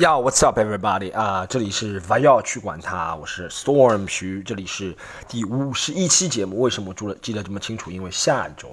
[0.00, 1.12] Yo, what's up, everybody?
[1.12, 6.60] 啊、这里是不要去管它，我是 Storm 徐，这里是第五十一期节目。
[6.60, 7.90] 为什么我记得记得这么清楚？
[7.90, 8.70] 因为下一周，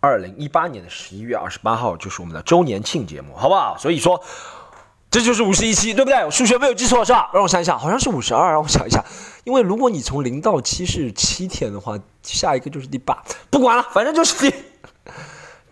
[0.00, 3.76] 二零一八年的十一月二十八号就是我们的周年庆节目，好不好？
[3.78, 4.18] 所以说，
[5.10, 6.24] 这就是五十一期，对不对？
[6.24, 7.28] 我数学没有记错是吧？
[7.34, 9.04] 让我想一想，好像是五十二，让我想一下。
[9.44, 14.56] 因为如果你从零到七是七天的话，下一个就是第八，不管了，反正就是第。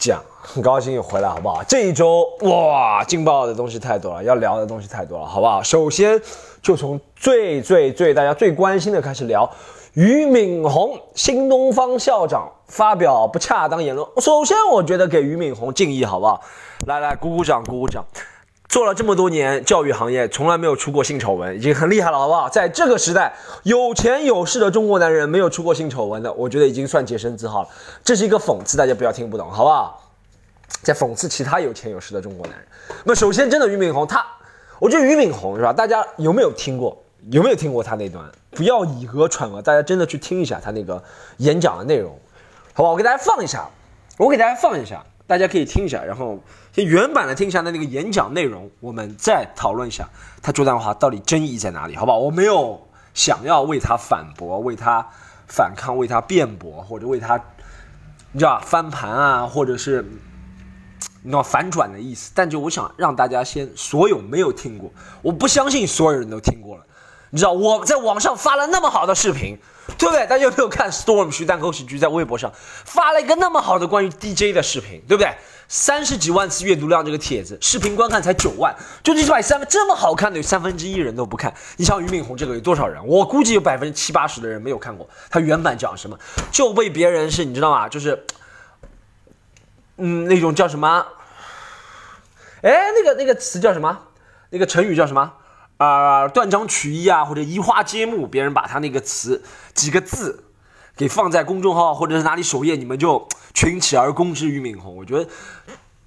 [0.00, 1.62] 讲很高兴又回来，好不好？
[1.64, 5.62] 这一周哇，劲爆的东西太多了，要聊的东西太多了，好不好？
[5.62, 6.20] 首先
[6.62, 9.48] 就从最最最大家最关心的开始聊，
[9.92, 14.08] 俞敏洪新东方校长发表不恰当言论。
[14.22, 16.40] 首先，我觉得给俞敏洪敬意，好不好？
[16.86, 18.02] 来来，鼓鼓掌，鼓鼓掌。
[18.70, 22.48] 做了这么多年教育行业，从来没有出过性丑闻，已经很厉害了，好不好？
[22.48, 23.34] 在这个时代，
[23.64, 27.68] 有钱有势的中国男人没有出过性丑闻的，我觉得已经算洁身自好了。
[28.04, 30.12] 这是一个讽刺，大家不要听不懂，好不好？
[30.84, 32.64] 在讽刺其他有钱有势的中国男人。
[33.02, 34.24] 那，首先，真的俞敏洪他，
[34.78, 35.72] 我觉得俞敏洪是吧？
[35.72, 36.96] 大家有没有听过？
[37.32, 38.24] 有没有听过他那段？
[38.52, 41.02] 不要以讹传讹，大家真的去听一下他那个
[41.38, 42.16] 演讲的内容，
[42.72, 42.90] 好吧？
[42.90, 43.68] 我给大家放一下，
[44.16, 45.04] 我给大家放一下。
[45.26, 46.36] 大家可以听一下，然后
[46.72, 50.08] 先原版的听一下他那个演讲内容，我们再讨论一下
[50.40, 52.18] 他这段话到底争议在哪里，好不好？
[52.18, 55.04] 我没有想要为他反驳、为他
[55.48, 57.36] 反抗、为他辩驳，或者为他
[58.32, 60.02] 你知道翻盘啊，或者是
[61.22, 62.30] 你知道反转的意思。
[62.34, 64.92] 但就我想让大家先所有没有听过，
[65.22, 66.84] 我不相信所有人都听过了。
[67.30, 69.58] 你知道我在网上发了那么好的视频，
[69.98, 70.26] 对不对？
[70.26, 75.34] 大家有没有看 Storm 徐蛋口喜剧在微博上发了一个那么好的关于 DJ 的视频，对不对？
[75.72, 78.74] 三十几万次阅读量这个帖子，视频观看才九万，
[79.04, 81.54] 就一百三这么好看的有三分之一人都不看。
[81.76, 83.06] 你像俞敏洪这个有多少人？
[83.06, 86.18] 我估计有百分之七八十的人没有看过他原版讲什么，
[86.50, 87.88] 就被别人是你知道吗？
[87.88, 88.26] 就是，
[89.98, 91.06] 嗯，那种叫什么？
[92.62, 93.96] 哎，那个那个词叫什么？
[94.50, 95.34] 那个成语叫什么？
[95.76, 100.46] 啊、断章取义啊，或者移花接木，别人把他那个词几个字
[100.96, 104.96] 给放在公众号或者是哪里首页，你们就群起而攻之俞敏洪。
[104.96, 105.28] 我觉得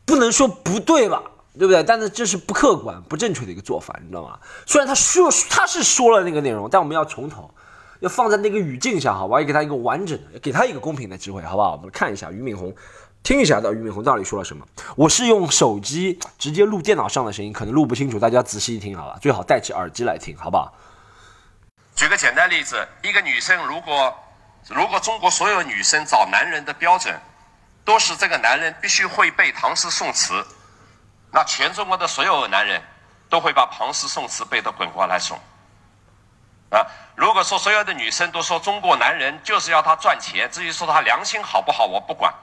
[0.05, 1.21] 不能说不对吧，
[1.57, 1.83] 对不对？
[1.83, 4.39] 但是这是不客观、不正确的一个做法，你知道吗？
[4.65, 7.53] 虽然他说他是说了那个内容，但我们要从头，
[7.99, 9.39] 要放在那个语境下，好吧？
[9.39, 11.71] 要给他一个完整的，给他一个公平的机会，好不好？
[11.73, 12.73] 我们看一下俞敏洪。
[13.23, 14.65] 听一下到俞敏洪到底说了什么？
[14.97, 19.17] 我是用手机直接录电脑上的声音，可能录不清楚，大家仔细听好吧？
[19.21, 20.73] 最好戴起耳机来听，好不好？
[21.95, 24.13] 举个简单例子，一个女生如果
[24.67, 27.15] 如果中国所有女生找男人的标准
[27.85, 30.45] 都是这个男人必须会背唐诗宋词，
[31.31, 32.81] 那全中国的所有男人
[33.29, 35.39] 都会把唐诗宋词背得滚瓜烂熟。
[36.69, 36.85] 啊，
[37.15, 42.33] 如果说所有的女生都说中国男人就是要他赚钱，至于说他良心好不好我不管，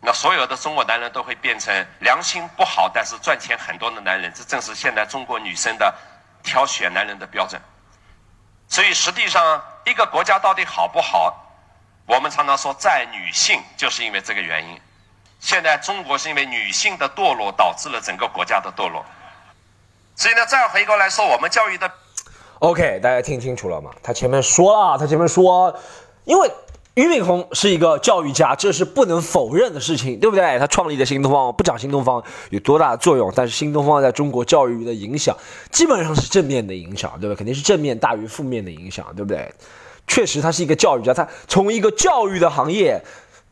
[0.00, 5.92] 那所有的中国男人都会变成良心不好但是赚钱很多的男人，这正是现在中国女生的
[6.42, 7.60] 挑选男人的标准。
[8.68, 11.34] 所以实际上，一个国家到底好不好，
[12.06, 14.78] 我们常常说在女性，就是因为这个原因。
[15.40, 19.04] 现在中国是因为女性的堕落导致了整个国家的堕落。
[20.14, 21.90] 所以呢，再回过来说，我们教育的
[22.60, 23.90] OK，大家听清楚了吗？
[24.02, 25.78] 他前面说了，他前面说，
[26.24, 26.50] 因为
[26.94, 30.58] 俞敏洪是一个教育家，这是不能否认的事情，对不对？
[30.58, 35.36] 他创立的新东方，不讲新东方有多大的作用，但是新东方在中国教育的影响
[35.70, 37.36] 基本上是正面的影响，对吧？
[37.36, 39.52] 肯定是正面大于负面的影响，对不对？
[40.06, 43.02] 确实，他是一个教育家，他从一个教育的行业。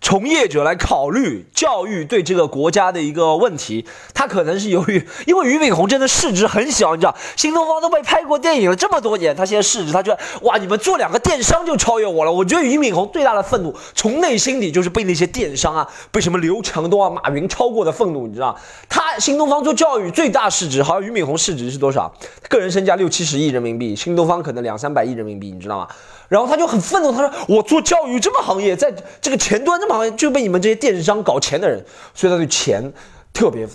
[0.01, 12.31] 从业者来考虑教育对这个国家的一个问题，他可能是由于，因为俞敏洪真的市值很小，你知道，新东方都被拍过电影了这么多年，他现在市值，他觉得哇，你们做两个电商就超越我了。
[12.31, 18.55] 我觉得俞敏洪最大的愤怒，从内心里就是被那些电商啊，被什么刘强东啊、马云超过的愤怒，你知道，
[18.91, 22.13] 他新东方做教育最大市值，好像俞敏洪市值是多少？
[22.51, 25.89] 个人身价六七十亿人民币，新东方可能两三百亿人民币，你知道吗？
[26.29, 32.93] 然后他就很愤怒，他说：“我做教育这么行业，在这个前端这么行业，就被你们这些电商搞钱的人，所以他对钱
[33.33, 33.69] 特别，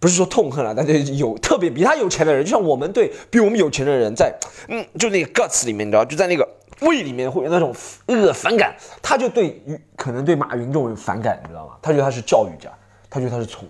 [0.00, 4.34] 不是说痛恨了，但是有特别比他有钱的人，就像我们对比我们有钱的人，在
[4.68, 6.46] 嗯，就那个 guts 里面，你知道，就在那个
[6.80, 7.74] 胃里面会有那种
[8.06, 11.74] 呃反感，他就对于可能对马云这种人反感，你知道吗？
[11.80, 12.68] 他觉得他是教育家，
[13.08, 13.68] 他觉得他是从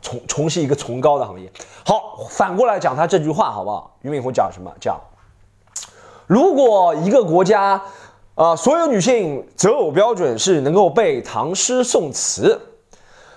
[0.00, 1.50] 从从事一个崇高的行业。
[1.84, 3.98] 好，反过来讲他这句话好不好？
[4.02, 4.72] 俞敏洪讲什么？
[4.80, 4.98] 讲。
[6.30, 7.82] 如果一个国家，
[8.36, 12.56] 呃，所有女性择偶标准是能够背唐诗宋词，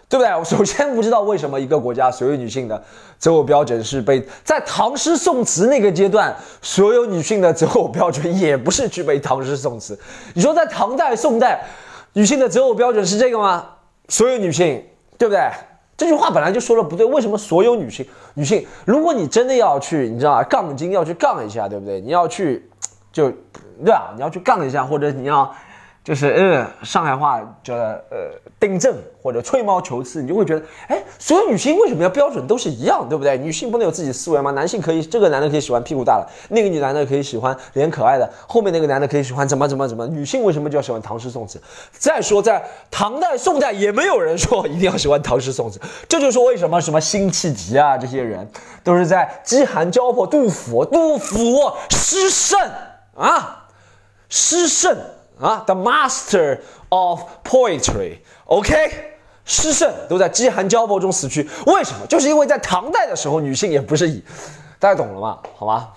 [0.07, 0.29] 对不对？
[0.37, 2.83] 我首先不知道为什么一个国家所有女性的
[3.17, 9.99] 择偶标准是背在唐诗宋词那个阶段，所有女性的择偶标准也不是具备唐诗宋词。
[10.35, 11.65] 你说在唐代、宋代，
[12.13, 13.65] 女性的择偶标准是这个吗？
[14.07, 14.85] 所有女性，
[15.17, 15.41] 对不对？
[15.97, 18.05] 这句话本来就说的不对，为什么所有女性？
[18.35, 21.99] 女性，如果你真的要去，你知道啊，杠精要去杠一下，对不对？
[21.99, 22.69] 你要去，
[23.13, 23.31] 就
[23.85, 25.49] 对啊，你要去杠一下，或者你要。
[26.03, 27.97] 就是呃，上海话叫呃
[28.59, 33.37] 订正或者吹毛求疵，你就会觉得，哎，所有女性为什么要标准都是一样，对不对？
[33.37, 34.51] 女性不能有自己思维吗？
[34.51, 40.05] 男性可以，这个男的可以喜欢屁股大的，那个女男的可以喜欢脸可爱的，后面那个男的可以喜欢怎么怎么怎么？
[40.05, 41.57] 女性为什么就要喜欢唐诗宋词？
[41.93, 42.61] 再说在
[42.91, 45.79] 唐代、宋代也没有人说一定要喜欢唐诗宋词，
[46.09, 48.45] 这就是为什么什么辛弃疾啊这些人
[48.83, 52.59] 都是在饥寒交迫，杜甫，杜甫诗圣
[53.15, 53.67] 啊，
[54.29, 54.97] 诗圣。
[55.41, 62.05] 啊，the master of poetry，OK，诗圣都在饥寒交迫中死去，为什么？
[62.07, 64.23] 就是因为在唐代的时候，女性也不是以，
[64.79, 65.39] 大家懂了吗？
[65.57, 65.89] 好吗？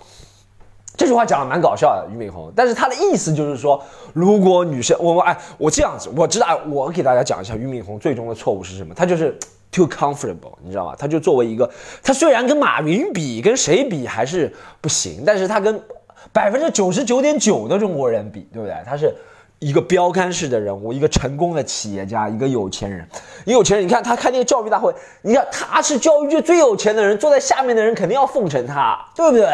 [0.96, 3.80] 这句话讲的蛮搞笑的，俞敏洪，但是他的意思就是说，
[4.14, 9.38] 如果女生，我我哎，我这样子，我知道，我给大家讲一下俞敏洪最终的错误是什么，他就是
[9.70, 10.96] too comfortable，你知道吗？
[10.98, 11.70] 他就作为一个，
[12.02, 15.78] 他虽然跟马云比，跟谁比还是不行，但是他跟。
[16.36, 18.76] 百分之九十九点九的中国人比，对不对？
[18.84, 19.10] 他是
[19.58, 23.08] 一个标杆式的人物，一个成功的企业家，一个有钱人。
[23.46, 29.48] 一有钱人，你看他开那个教育大会，你看他是教育界最有钱的人，坐在下面的人肯定要奉承他，对不对？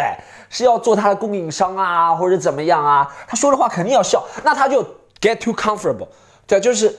[0.51, 3.09] 是要做他的供应商啊，或者怎么样啊？
[3.29, 4.83] 他说的话肯定要笑，那他就
[5.21, 6.09] get too comfortable，
[6.49, 6.93] 对，就是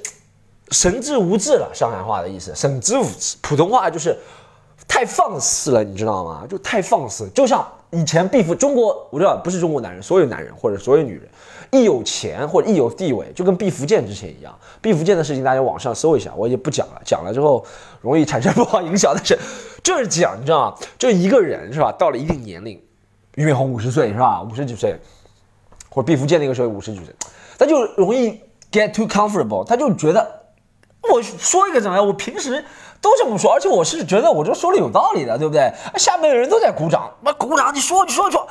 [0.71, 1.69] 神志无志了。
[1.74, 4.18] 上海话的意思，神志无志，普通话就是
[4.88, 6.47] 太放肆了，你知道吗？
[6.50, 7.68] 就太放肆，就像。
[7.94, 11.30] 以前毕福中国，我知道不是中国男人，所有男人或者所有女人，
[11.72, 14.54] 一有钱或者一有地位，就跟毕福剑之前一样。
[14.81, 17.63] 毕福剑的事情大家网上搜一下，我也不讲了，讲了之后
[18.01, 19.13] 容易产生不好影响。
[19.16, 19.38] 但是
[19.84, 20.78] 就是讲，你知道吗？
[20.98, 21.92] 就一个人是吧？
[21.92, 22.81] 到了一定年龄，
[23.36, 24.42] 俞敏洪五十岁是吧？
[24.42, 24.96] 五十几岁，
[25.89, 27.13] 或者毕福剑那个时候五十几岁，
[27.60, 28.42] 他就容易
[28.72, 30.42] get too comfortable，他就觉得
[31.13, 32.07] 我说一个怎么样？
[32.07, 32.63] 我平时。
[33.03, 35.69] 都这么说，而且我是觉得我这说的有道理的，对不对？
[35.97, 38.47] 下面的人都在鼓掌，那鼓掌，你说，你说，你说，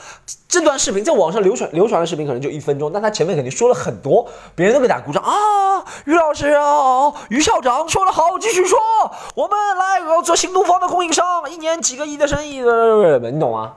[0.46, 8.78] 这段视频在网上流传，流传的视频可能就一分钟，但他前面肯定说了很多，别人都给他鼓掌啊，于老师啊，于校长说的好，继续说，
[9.34, 13.72] 我们来做新东方的供应商，一年几个亿的生意，你懂吗？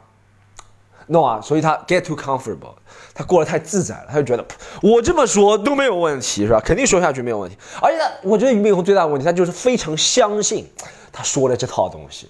[1.13, 2.73] 懂啊，所以他 get too comfortable，
[3.13, 4.43] 他过得太自在了，他就觉得
[4.81, 6.59] 我这么说都没有问题，是吧？
[6.59, 7.57] 肯定说下去没有问题。
[7.81, 10.67] 而且呢，我觉得俞敏洪最大的问题，他就是非常相信
[11.11, 12.29] 他说的这套东西，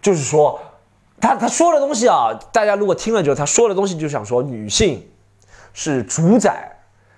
[0.00, 0.60] 就是说，
[1.20, 5.04] 他他说的东西啊，大家如果听了之后，他说的东西就想说，女性
[5.72, 6.70] 是主宰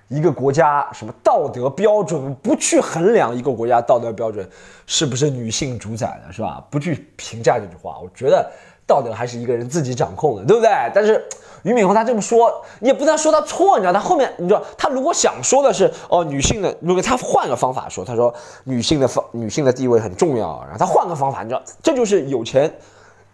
[0.08, 4.48] 一个国家什么道德标准，不去衡量一个国家道德标准
[4.86, 6.64] 是不是女性主宰的，是吧？
[6.70, 8.50] 不去评价这句话，我觉得。
[8.86, 10.70] 道德还是一个人自己掌控的，对不对？
[10.94, 11.22] 但是
[11.62, 13.92] 俞敏洪他这么说，你也不能说他错，你知道？
[13.92, 18.32] 他后面你知道，他如果想说的是哦，女性的，如果他换个方法说，他说
[18.64, 22.72] 女性的方女性的地位很重要，然后他换个方法，你知道，这就是有钱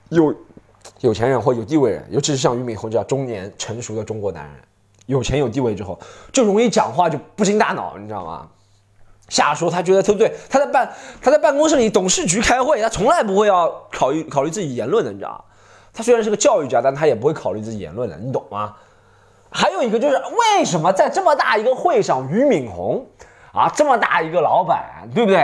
[0.08, 0.34] 有
[1.00, 4.54] 有钱人或有地位人，尤其是像俞敏洪这样中年成熟的中国男人，
[5.04, 5.98] 有钱有地位之后，
[6.32, 8.48] 就容易讲话就不经大脑，你知道吗？
[9.32, 10.30] 瞎说，他觉得对不对？
[10.50, 10.92] 他在办
[11.22, 15.42] 他在办公室里董事局开会，他从来不会要考虑考虑自己言论的，你知道
[15.90, 18.74] 他虽然是个教育家，但他也不会考虑自己言论的，你懂吗？
[19.50, 23.06] 还有一个就是为什么在这么大一个会上，俞敏洪
[23.54, 25.42] 啊这么大一个老板，对不对？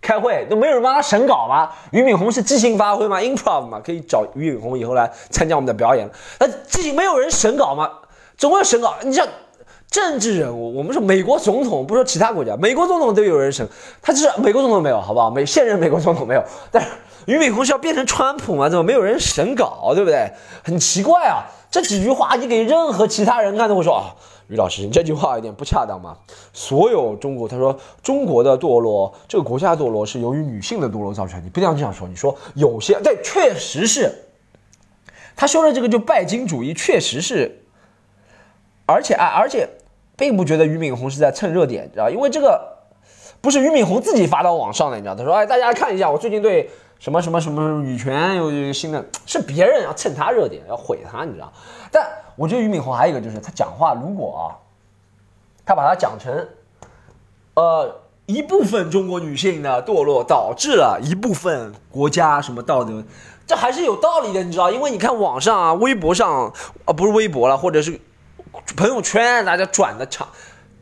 [0.00, 1.70] 开会都没有人帮他审稿吗？
[1.92, 3.80] 俞敏洪是即兴发挥吗？improv 吗？
[3.84, 6.10] 可以找俞敏洪以后来参加我们的表演。
[6.40, 7.88] 那即兴没有人审稿吗？
[8.36, 9.24] 总要审稿，你像。
[9.94, 13.64] 政治人物，我们说美国总统，不说其他国家，美国总统都有人审，
[14.02, 15.30] 他就是美国总统没有，好不好？
[15.30, 16.88] 美现任美国总统没有， 但是
[17.26, 18.68] 俞敏洪是要变成川普吗？
[18.68, 20.32] 怎么没有人审稿，对不对？
[20.64, 21.46] 很奇怪啊！
[21.70, 24.16] 这几句话你给任何其他人看都会说啊，
[24.48, 26.16] 俞老师，你这句话有点不恰当嘛。
[26.52, 32.08] 所有中国，他说中国的堕落，这个国家堕落是由于女性的堕落造成，你不要这样说。
[32.08, 34.12] 你说有些对，确实是，
[35.36, 37.62] 他说的这个就拜金主义，确实是，
[38.86, 39.68] 而且啊，而且。
[40.16, 42.78] 并不觉得俞敏洪是在蹭热点，知道因为这个
[43.40, 45.14] 不是俞敏洪自己发到网上的，你知道？
[45.14, 51.52] 他说：“哎，大家看一下，我最近对什么什么什么女权有一个新的，是别人要蹭他热点，要毁他，你知道？
[51.90, 54.56] 但我觉得俞敏洪还有一个就是，他讲话如果啊，
[55.66, 56.46] 他把它讲成，
[57.54, 63.02] 呃，一部分中国女性的堕落导致了一部分国家什么道德，
[63.46, 64.70] 这还是有道理的，你知道？
[64.70, 66.52] 因为你看网上啊，微博上
[66.86, 68.00] 啊，不是微博了，或者是。
[68.76, 70.28] 朋友圈大家转的长，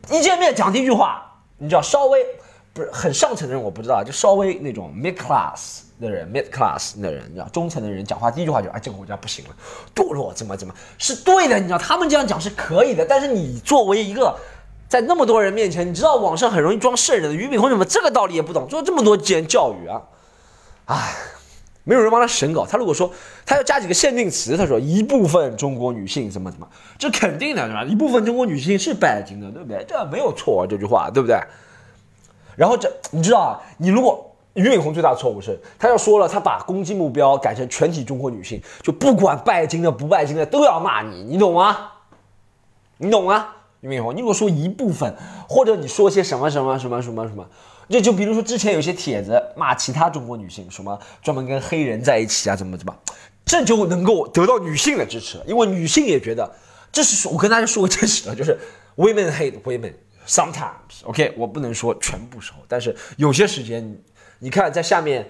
[0.09, 1.23] 一见面讲第一句话，
[1.57, 2.25] 你知道稍微
[2.73, 9.51] 不是很上层的人我不知道，就稍微那种 mid class 的人，mid class 的人，你知道中层的人讲话第一句话就哎这个国家不行了，
[9.93, 14.35] 堕落怎么怎么是对的，你知道他们这样讲是可以的，但是你作为一个
[14.89, 20.01] 在那么多人面前，你知道网上很容易装圣人的俞敏洪怎么这个道理也不懂，做这么多间教育啊，
[20.85, 21.15] 哎，
[21.83, 22.65] 没有人帮他审稿。
[22.65, 23.11] 他如果说
[23.45, 27.83] 他要加几个限定词，他说一部分中国女性怎么怎么，这肯定的，对吧？
[27.83, 29.85] 一部分中国女性是拜金的，对不对？
[29.87, 31.39] 这没有错，这句话对不对？
[32.55, 33.59] 然后这你知道啊？
[33.77, 41.89] 你如果俞敏洪最大的错误是，他要说了，他把攻击目标改成全体中国女性，就不管拜金的不拜金的都要骂你，你懂吗？
[42.97, 43.47] 你懂吗？
[43.81, 45.13] 俞敏洪，你如果说一部分，
[45.49, 47.45] 或者你说些什么什么什么什么什么，
[47.89, 52.95] 这就比如说之前有些帖子骂其他中国女性，什么专门跟黑人在一起啊，怎么怎么，
[53.45, 56.51] 这就能够得到女性的支持，因为女性也觉得
[56.91, 58.57] 这是我跟大家说个真实的，就是
[58.95, 59.93] women hate women
[60.27, 64.01] sometimes，OK，我不能说全部时候，但是有些时间。
[64.39, 65.25] 你看，在下面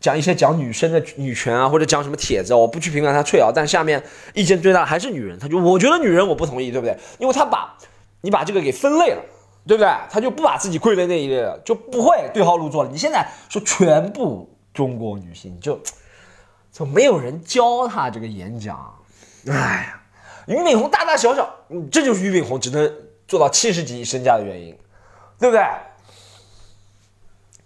[0.00, 5.38] 讲一些讲女生的女权啊，或者讲什么帖子，我不去评判他吹啊，但下面意见最大的还是女人。
[5.38, 6.96] 他就我觉得女人我不同意，对不对？
[7.18, 7.76] 因为他把
[8.22, 9.22] 你把这个给分类了，
[9.66, 9.90] 对不对？
[10.08, 12.90] 他就不把自己归类那一类了，就不会对号入座了。
[12.90, 15.80] 你现在说全部中国女性，就
[16.72, 18.94] 就没有人教他这个演讲。
[19.48, 20.00] 哎呀，
[20.46, 21.52] 俞敏洪大大小小，
[21.90, 22.92] 这就是俞敏洪只能
[23.26, 24.76] 做到七十几亿身价的原因，
[25.38, 25.64] 对不对？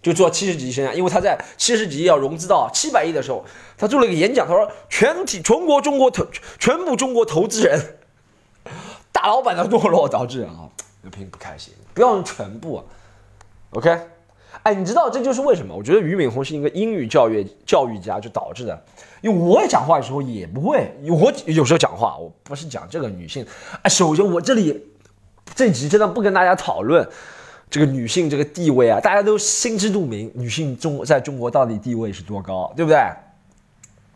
[0.01, 3.45] 就做七十几亿身价，因为他在七十几亿要融资到七百亿的时候，
[3.77, 6.25] 他做了一个演讲，他说全体全国中国投
[6.57, 7.99] 全部中国投资人
[9.11, 10.69] 大老板的堕落导致啊，
[11.01, 12.83] 刘平不开心，不要用全部啊
[13.71, 13.99] ，OK，
[14.63, 15.75] 哎，你知道这就是为什么？
[15.75, 18.83] 我觉得俞敏洪是一个英语教育教育家就导致的，
[19.21, 23.45] 因为我也讲话的时候也不会，我有时候讲话我不是讲这个女性，
[23.81, 24.87] 哎，首先我这里
[25.55, 27.07] 这集真的不跟大家讨论。
[27.69, 32.99] 这个女性这个地位啊，大家都心知肚明，女性中在中国到底地位是多高，对不对？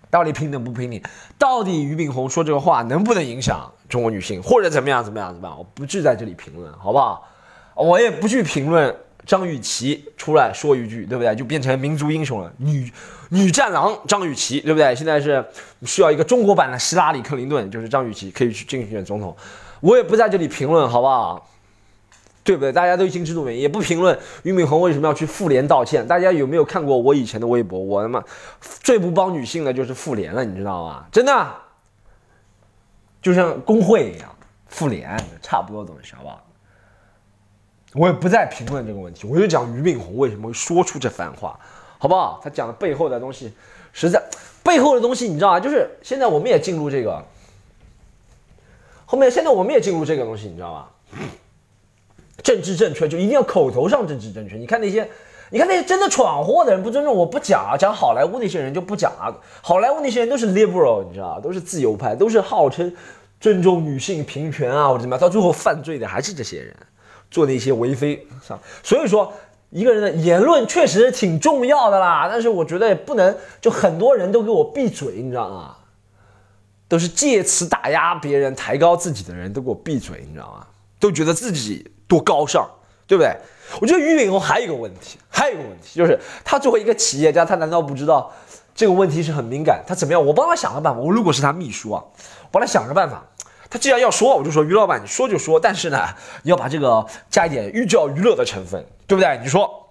[0.10, 1.02] 到底平等不平等？
[1.40, 5.58] 到底俞敏洪说这个话能不能影响中国女性，或者怎么样怎么样怎么样？
[5.58, 7.28] 我不去在这里评论，好不好？
[7.76, 11.36] 我也不去评论张雨绮出来说一句，对不对？
[11.36, 12.92] 就变成民族英雄了，女
[13.30, 14.96] 女战狼张雨绮，对不对？
[14.96, 15.44] 现在是
[15.84, 19.36] 需要一个中国版的希拉里克林顿，就是张雨绮可以去竞选总统，
[19.82, 21.50] 我也不在这里评论，好不好？
[22.44, 22.72] 对不对？
[22.72, 26.06] 大家都心知肚明，也不评论俞敏洪为什么要去妇联道歉。
[26.08, 27.80] 大家有没有看过我以前的微博？
[27.80, 28.24] 我他妈
[28.62, 31.06] 最不帮女性的就是妇联了，你知道吗？
[31.12, 31.48] 真的，
[33.26, 34.30] 就像工会一样，
[34.68, 36.46] 妇联差不多东西，好不好？
[37.96, 41.60] 我也不再评论这个问题，我就讲俞敏洪为什么会说出这番话，
[41.98, 42.40] 好不好？
[42.44, 43.52] 他讲的背后的东西，
[43.94, 44.22] 实在
[44.64, 45.60] 背后的东西，你知道吗？
[45.60, 47.26] 就是现在我们也进入这个，
[49.08, 50.88] 后面现在我们也进入这个东西，你知道吗？
[52.44, 54.56] 政治正确就一定要口头上政治正确。
[54.56, 55.10] 你看那些，
[55.52, 57.78] 你看那些真的闯祸的人不尊重，我不讲啊。
[57.78, 59.34] 讲好莱坞那些人就不讲啊。
[59.62, 62.94] 好莱坞那些人都是 liberal，你知道都是自由派，都是号称
[63.40, 66.76] 尊重女性平权啊，或者怎么样，到最后犯罪的还是这些人，
[67.30, 68.28] 做那些为非。
[68.84, 69.32] 所以说，
[69.70, 72.28] 一个人的言论确实挺重要的啦。
[72.30, 75.76] 但是我觉得也不能就很多人都给我闭嘴，你知道吗？
[76.88, 80.66] 都是借此打压别人、抬高自己的人都给我闭嘴，你知道吗？
[81.00, 81.92] 都觉得自己。
[82.08, 82.70] 多高尚，
[83.08, 83.36] 对不对？
[83.82, 88.32] 我觉得俞敏洪还有一个问题，还有一个问题就是他作为一个企业家，他难道不知道
[88.74, 89.84] 这个问题是很敏感？
[89.88, 90.26] 他怎么样？
[90.26, 91.00] 我帮他想个办法。
[91.00, 92.04] 我如果是他秘书啊，
[92.44, 93.24] 我帮他想个办法。
[93.68, 96.08] 他既然要说，我就说于老板，你说就说，但是呢，
[96.44, 99.40] 你要把这个加一点寓教于乐的成分，对不对？
[99.42, 99.88] 你说，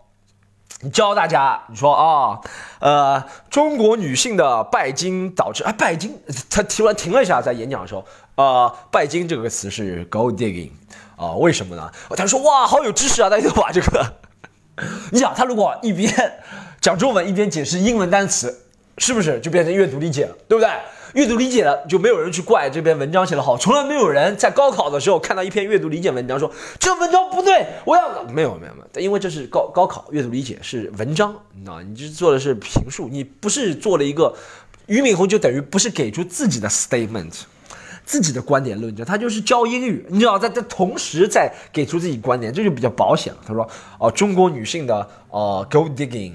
[0.81, 2.41] 你教大家，你说啊，
[2.79, 6.17] 呃，中国女性的拜金导致啊，拜金，
[6.49, 8.05] 他突然停了一下，在演讲的时候，
[8.37, 10.71] 呃，拜金这个词是 go digging。
[11.17, 11.91] 啊，为什么呢？
[12.17, 13.31] 他说哇，好有知识啊！
[13.31, 14.15] 大家都把这个，
[15.13, 16.13] 你想他如果一边
[16.81, 18.67] 讲中文一边解释英文单词，
[18.99, 20.37] 是不是就变成阅读理解了？
[20.49, 20.71] 对不对？
[21.15, 23.57] 阅读理解了，就没有人去怪这篇文章写得好。
[23.57, 34.35] 从来没有人在高考的时候看到一篇阅读理解文章说这文章不对，我要没有没有没有，因为这是高高考阅读理解是文章，你知道你这做的是评述，你不是做了一个
[34.87, 37.43] 俞敏洪就等于不是给出自己的 statement。
[38.05, 43.41] 自己的观点论证，他就是教英语，你知道，在在同时在给出自己观点，这就比较保险了。
[43.47, 43.69] 他说，
[43.99, 46.35] 哦，中国女性的呃 gold digging，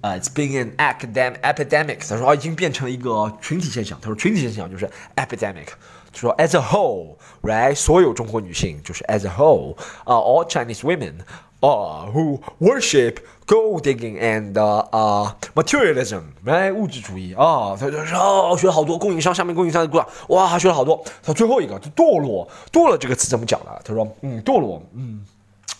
[0.00, 1.98] 呃，it's being an academic epidemic。
[2.08, 3.98] 他说，哦，已经变成了一个群体现象。
[4.00, 5.66] 他说，群体现象就是 epidemic。
[6.12, 11.14] 他说，as a whole，right，所有中国女性就是 as a whole，啊，all Chinese women。
[11.62, 21.00] 啊，who worship gold digging and 啊 materialism，哎，物质主义啊，他他说学了好多，供应商下面供应商的鼓掌，哇，学了好多。
[21.22, 23.70] 他最后一个，就堕落，堕落这个词怎么讲呢？
[23.84, 25.24] 他说，嗯，堕落，嗯，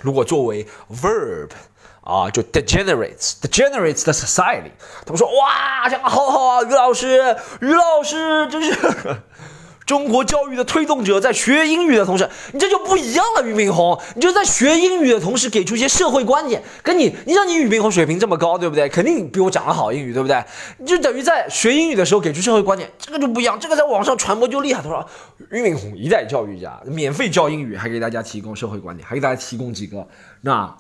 [0.01, 1.51] 如果作为 verb
[2.03, 4.71] 啊，就 degenerates，degenerates the society。
[5.05, 8.73] 他们说，哇，讲的好好啊，于老师，于老师真是。
[9.85, 13.43] 中国教育的推动者，在学英语的同时，你这就不一样了。
[13.43, 18.89] 俞敏洪，你就在学英语的同时给出一些社会观点，跟你，你像你俞敏洪水平这么高，对不对？
[18.89, 20.43] 肯定比我讲的好英语，对不对？
[20.79, 23.59] 你就等于在学英语的时候给出社会观点，这个就不一样。
[23.59, 24.81] 这个在网上传播就厉害。
[24.83, 25.07] 他说，
[25.51, 30.07] 俞敏洪一代教育家，免费教英语，还给大家提供社会观点，还给大家提供几个
[30.43, 30.77] 那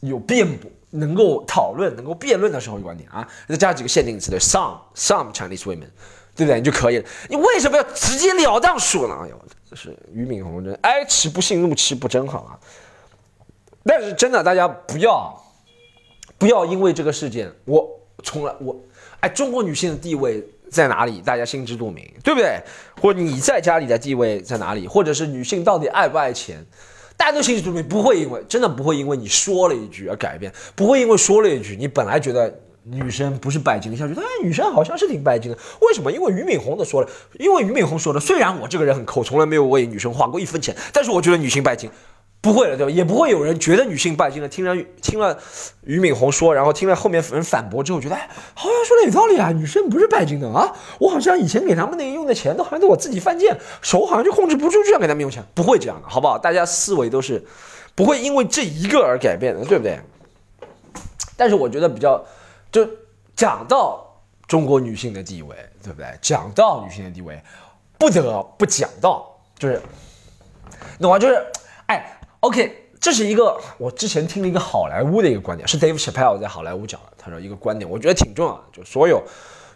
[0.00, 5.88] 有辩驳、能够讨论、能够辩论的社会观点啊，再加几个限定词的 some some Chinese women。
[6.38, 6.60] 对不对？
[6.60, 7.04] 你就可以了。
[7.28, 9.18] 你为什么要直截了当说呢？
[9.24, 12.54] 哎呦，这是俞敏洪真哀其不幸，怒其不争，好啊。
[13.84, 15.36] 但是真的，大家不要
[16.38, 17.84] 不要因为这个事件，我
[18.22, 18.76] 从来我
[19.18, 20.40] 哎，中国女性的地位
[20.70, 21.20] 在哪里？
[21.20, 22.62] 大家心知肚明，对不对？
[23.02, 24.86] 或者你在家里的地位在哪里？
[24.86, 26.64] 或者是女性到底爱不爱钱？
[27.16, 32.60] 大家都心知肚明，不会因为真的不会因为你说了一句而改变，不会因为说了一句你本来觉得。
[32.90, 35.58] 女生不是拜金的下去，哎，女生好像是挺拜金的。
[35.80, 36.10] 为什么？
[36.10, 38.20] 因为俞敏洪的说了，因为俞敏洪说的。
[38.20, 41.90] 虽然我这个人很抠，从来没有为女生花过一分钱，但是我觉得女性拜金，
[42.40, 42.90] 不会了，对吧？
[42.90, 44.48] 也不会有人觉得女性拜金了。
[44.48, 45.38] 听了听了
[45.82, 50.72] 俞敏洪说，然后听了后面人反驳之后，觉得哎，好像说的有道理啊，女生不是拜金的啊。
[50.98, 56.38] 我好像以前给他们那用的钱都好像都我自己犯贱，手好像就控制不住，就想给他们用钱，不会这样的，好不好？
[56.38, 57.44] 大家思维都是
[57.94, 60.00] 不会因为这一个而改变的，对不对？
[61.36, 62.24] 但是我觉得比较。
[62.70, 62.88] 就
[63.36, 64.04] 讲到
[64.46, 66.06] 中国女性的地位，对不对？
[66.20, 67.40] 讲到女性的地位，
[67.98, 69.26] 不得不讲到，
[69.58, 69.80] 就是
[70.98, 71.18] 懂吗？
[71.18, 71.44] 就是，
[71.86, 77.12] 哎，OK，这是一个我之前听了一个好莱坞的一个观点，是 Dave Chappelle 在好莱坞讲的。
[77.18, 79.22] 他说一个观点，我觉得挺重要的，就所有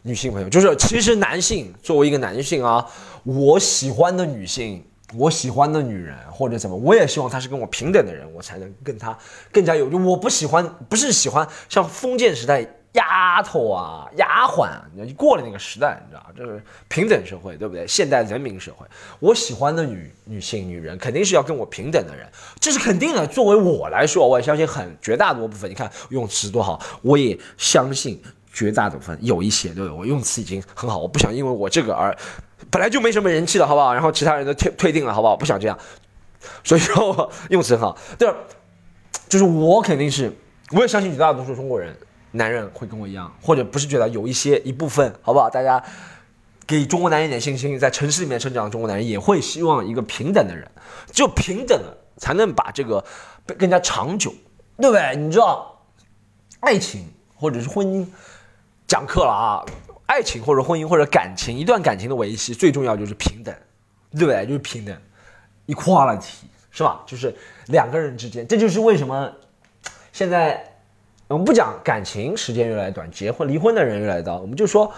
[0.02, 2.86] 女性朋友，就是其实男性作为一个男性啊，
[3.24, 4.84] 我喜欢的女性，
[5.14, 9.16] 我喜欢的女人或者怎么，我也希望她是跟我平等的人，我才能跟她
[9.52, 9.90] 更加有。
[9.90, 12.66] 就我不喜欢，不是喜欢像封建时代。
[12.92, 17.86] 丫头啊，丫鬟，你过了那个时代，你知道这是平等社会，对不对？
[17.86, 18.86] 现代人民社会，
[19.18, 22.28] 我喜欢的女女性、女人，肯定是要跟我平等的人，
[22.60, 23.26] 这是肯定的。
[23.26, 28.22] 作为我来说，我也相信很绝大多部分，你看用词多好，我也相信
[28.52, 32.14] 绝大部分有一些，对我用词已经很好，我不想因为我这个而
[32.70, 33.94] 本来就没什么人气了，好不好？
[33.94, 35.34] 然后其他人都退退订了，好不好？
[35.34, 35.78] 不想这样，
[36.62, 38.30] 所以说用词很好，对，
[39.30, 40.30] 就是我肯定是，
[40.72, 41.96] 我也相信绝大多数中国人。
[42.32, 45.50] 男人会跟我一样，或者不是觉得有一些一部分，好不好？
[45.50, 45.82] 大家
[46.66, 50.66] 给中国男人一点信心，在城市里面成长的中国男人也会希望一个平等的人，
[51.12, 53.04] 只有平等了才能把这个
[53.58, 54.32] 更加长久，
[54.78, 55.14] 对不对？
[55.16, 55.84] 你知道，
[56.60, 58.06] 爱情或者是婚姻，
[58.86, 59.64] 讲课了啊！
[60.06, 63.54] 爱情或者婚姻或者感情，一段感情的维系最重要就是平等，
[64.12, 64.46] 对不对？
[64.46, 64.96] 就是平等
[65.66, 66.30] ，equality
[66.70, 67.02] 是吧？
[67.04, 67.34] 就是
[67.66, 69.30] 两个人之间，这就是为什么
[70.14, 70.71] 现在。
[71.32, 74.38] 我们不讲感情，时间越来越短，结婚离婚的人越来越多。
[74.38, 74.92] 我们就说，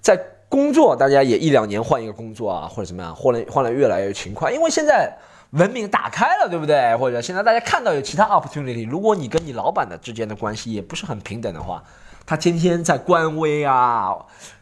[0.00, 5.16] 在工作，大家也一两年换一个工作啊，或者怎么样，换了换了越来越勤快，因为现在
[5.50, 6.96] 文明打开了，对不对？
[6.96, 11.82] 或者现在大家看到有其他 opportunity，如果你跟你老板的之间的关系也不是很平等的话，
[12.26, 14.12] 他天天在官微啊，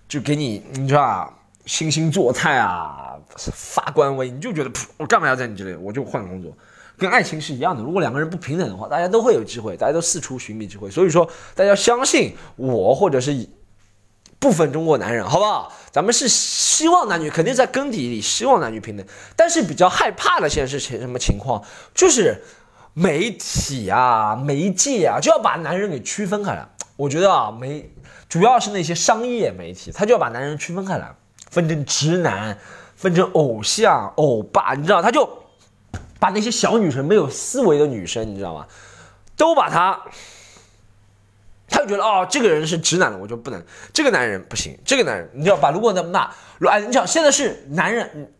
[0.06, 1.32] 就给你，你知道，
[1.66, 5.74] 惺惺作态啊，发官微，你就觉得，我干嘛要在你这里？
[5.76, 6.52] 我就换工作。
[7.04, 10.90] 跟爱情是一样的，如果两个人不平等的话，大家都会有机会，大家都四处寻觅机会。
[10.90, 13.46] 所以说，大家相信我，或者是
[14.38, 15.70] 部分中国男人，好不好？
[15.90, 21.62] 咱们是希望男女肯定在根底里希望男女平等，但是比较害怕的现在是情什么情况？
[21.94, 22.42] 就是
[22.94, 26.66] 媒体啊、媒介啊，就要把男人给区分开来。
[26.96, 27.92] 我觉得啊，媒
[28.30, 31.14] 主要是那些商业媒体，他就要把男人区分开来，
[31.50, 32.58] 分成直男，
[32.96, 35.43] 分成偶像、欧巴，你知道，他就。
[36.24, 38.66] 把那些小女生没有思维的女生，你知道吗？
[39.36, 40.00] 都把他，
[41.68, 46.34] 他就觉得哦，这个人是直男的，我就不能，这个男人不行，这个男人你要把如果那么那，
[46.66, 48.32] 哎，你想现在是男人，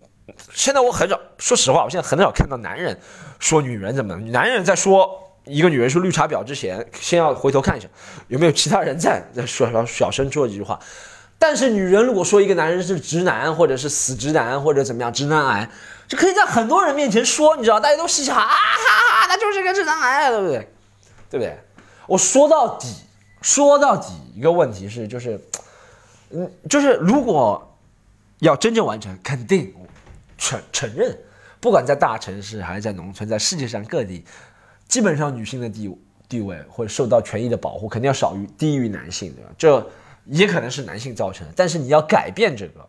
[0.55, 2.99] 现在我很少，说实话，我现在很少看到男人
[3.39, 5.07] 说女人怎么，男人在说
[5.45, 7.87] 一个女人是绿茶婊之前，先要回头看一下
[8.29, 10.81] 有没有其他人在在说小小声说几句话。
[11.39, 15.69] 但是女人如果说一个男人是直男，或者是死直男，或者怎么样直男癌，
[16.09, 20.69] 就可以在很多人面前说，你知道，大家都嘻嘻哈哈，哈哈，他就是个直男癌，对不对？
[21.31, 21.59] 对不对？
[22.07, 22.89] 我说到底，
[23.43, 25.41] 说到底，一个问题是，就是，
[26.31, 27.77] 嗯，就是如果
[28.41, 29.75] 要真正完成，肯定
[30.37, 31.17] 承承认，
[31.61, 34.25] 不管在大城市还是在农村，在世界上各地，
[34.89, 39.51] 基本上女性的地地位或者受到权益的保护，肯定要少于低于男性，对吧？
[39.59, 39.91] 这。
[40.27, 42.89] 也可能是男性造成的，但是你要改变这个，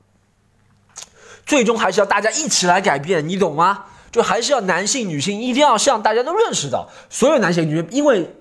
[1.45, 3.86] 最终还是要大家一起来改变，你懂吗？
[4.12, 8.34] 就还是要男性、女性一定要向大家都认识到，所有男性、女性，因为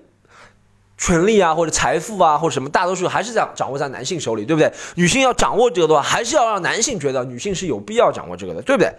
[0.97, 4.71] 权力啊，或者财富啊，或者什么，大多数还是在掌握在男性手里，对不对？
[4.95, 8.89] 女性要掌握这个的话，还是要让男性觉得女性是有必要掌握这个的，对不对？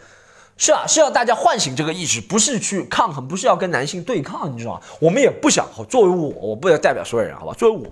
[0.59, 4.81] 是啊，是要大家唤醒这个意识，不是去抗衡，不是要跟男性对抗，你知道吗？
[5.01, 7.55] 我们也不想，作为我，我不能代表所有人，好吧？
[7.55, 7.87] 作为我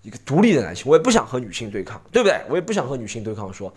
[0.00, 2.40] 一个独立的男性，我也不想和女性对抗，对不对？
[2.48, 3.72] 我也不想和女性对抗，说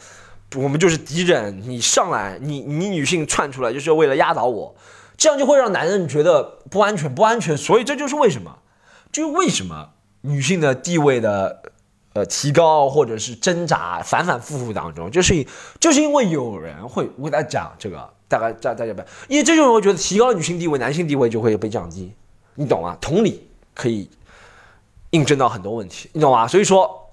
[0.56, 4.76] 我们就是敌人，你上来，你你女性窜出来就是为了压倒我，
[5.18, 8.58] 这样就会让男人觉得不安全，不安全，所以这就是为什么。
[9.12, 9.92] 就为什么
[10.22, 11.62] 女性的地位的
[12.14, 15.46] 呃提高，或者是挣扎反反复复当中，就是
[15.80, 22.12] 就是因为有人会我给大家讲这个，大概大大家不，因为这种人会觉得提高了女性地位，男性地位就会被降低，
[22.56, 22.98] 你懂吗？
[23.00, 24.10] 同理可以
[25.12, 26.46] 印证到很多问题，你懂吗？
[26.46, 27.05] 所以说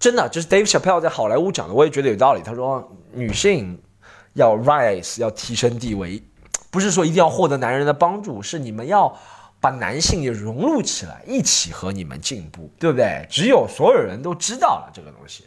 [0.00, 2.42] 真的，就是 Dave Chappelle 在好莱坞讲的，我也觉得有道理。
[2.42, 3.80] 他说女性
[4.32, 6.20] 要 rise 要提升地位，
[6.72, 9.16] 不是说一定要获得男人的帮助，是你们要。
[9.62, 13.26] 把男性也融入起来，一起和你们进步，对不对？
[13.28, 15.44] 只有所有人都知道了这个东西，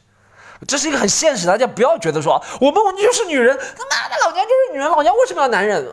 [0.67, 5.83] 这是一个很现实，大家不要觉得说我们就是女人，他妈的老娘就是女人，老娘为什么要男人？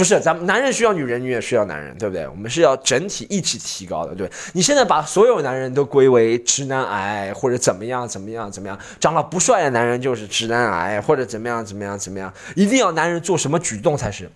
[0.00, 2.26] 不是，咱们男人需要女人，女也需要男人，对不对？
[2.26, 14.30] 我们是要整体一起提高的，对你现在把所有男人都归为直男癌，或者怎么样怎么样怎么样，长得不帅的男人就是直男癌，或者怎么样怎么样怎么样，一定要男人做什么举动才是？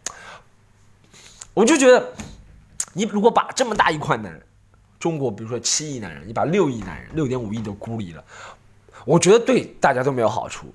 [1.55, 2.13] 我就觉得。
[2.93, 4.43] 你如果把这么大一块男人，
[5.01, 8.23] 中国比如说七亿男人，你把六亿男人、六点五亿都孤立了，
[9.07, 10.67] 我觉得对大家都没有好处。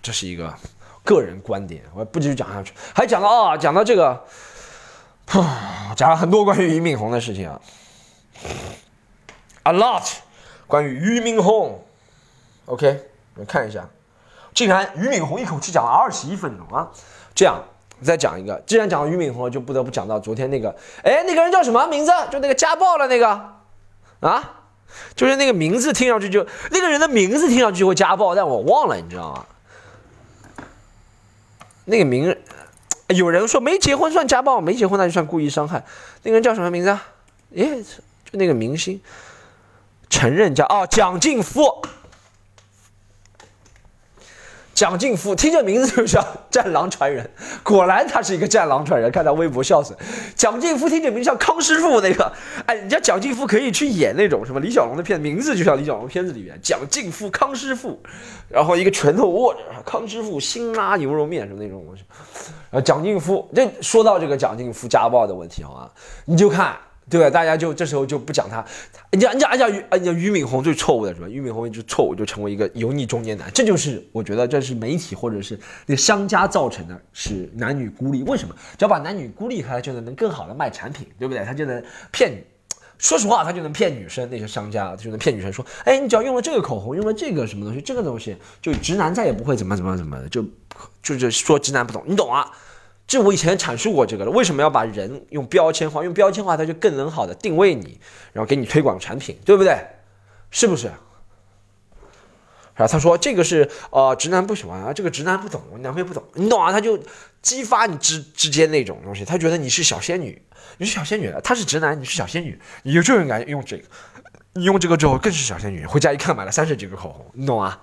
[0.00, 0.52] 这是一个
[1.04, 2.72] 个人观点，我不继续讲下去。
[2.94, 4.24] 还讲到啊，讲到这个，
[5.94, 7.60] 讲了很多关于俞敏洪的事情啊
[9.62, 10.02] ，a lot，
[10.66, 11.84] 关于俞敏洪。
[12.66, 13.00] OK，
[13.34, 13.86] 我们看一下，
[14.54, 16.90] 竟然俞敏洪一口气讲了二十一分钟啊，
[17.34, 17.62] 这样。
[18.02, 22.10] 再讲一个，既然讲到俞敏洪，就不得不讲到昨天那个，哎，那个人叫什么名字？
[22.30, 23.28] 就那个家暴的那个，
[24.20, 24.62] 啊，
[25.14, 29.46] 就是那个名字听上去就那个人的名字听上去就会家暴，但我忘了，你知道吗？
[31.86, 32.38] 那个名人，
[33.08, 35.84] 有人说没结婚算家暴，没结婚那就算故意伤害。
[36.22, 37.02] 那个人叫什么名字啊？
[37.54, 39.00] 诶，就那个明星，
[40.08, 41.82] 承认叫哦，蒋劲夫。
[44.74, 47.30] 蒋劲夫听这名字就像战狼传人，
[47.62, 49.10] 果然他是一个战狼传人。
[49.10, 49.96] 看他微博笑死。
[50.34, 52.32] 蒋劲夫听这名字像康师傅那个，
[52.66, 58.02] 哎，人家蒋劲夫可以去演那种什么李小龙的片，名字就像李小龙片子里面蒋劲夫康师傅，
[58.48, 62.02] 然后一个拳头握着康师傅辛拉牛肉面什么那种东西。
[62.70, 65.88] 然后蒋劲夫，这说到这个蒋劲夫家暴的问题好吗？
[66.24, 66.76] 你就看。
[67.10, 67.28] 对吧？
[67.28, 68.64] 大家就这时候就不讲他，
[69.10, 71.28] 人家人家人家于人家俞敏洪最错误的是吧？
[71.28, 78.22] 俞敏洪一直错误就成为一个油腻中年男，这就是我觉得这是媒体或者是那个商家造成的，是男女孤立。
[78.22, 78.54] 为什么？
[78.78, 81.44] 只要把男女孤立开，就能能更好的卖产品，对不对？
[81.44, 82.42] 他就能骗，
[82.98, 84.28] 说实话，他就能骗女生。
[84.30, 90.42] 那些商家就能骗女生说，哎，你只要用了这个口红，用了这个什么东西，这个东西就直男再也不会怎么怎么怎么的，就
[91.02, 92.50] 就是说直男不懂，你懂啊？
[93.06, 96.02] 这我以前阐述过这个了，为什么要把人用标签化？
[96.02, 98.00] 用标签化，它就更能好的定位你，
[98.32, 99.76] 然后给你推广产品，对不对？
[100.50, 100.90] 是不是？
[102.76, 106.72] 然后，他说这个是呃直男不喜欢啊，这个直男不懂，我男朋友不懂，你懂啊？
[106.72, 106.98] 他就
[107.40, 110.42] 激发你之之间那种东西，他觉得你是小仙女，
[110.78, 113.84] 你是小仙女，他是直男，你是小仙女，你就应该用这个，
[114.54, 117.80] 你用这个之后更是小仙女，回家一看买了三十几个口红，你懂啊？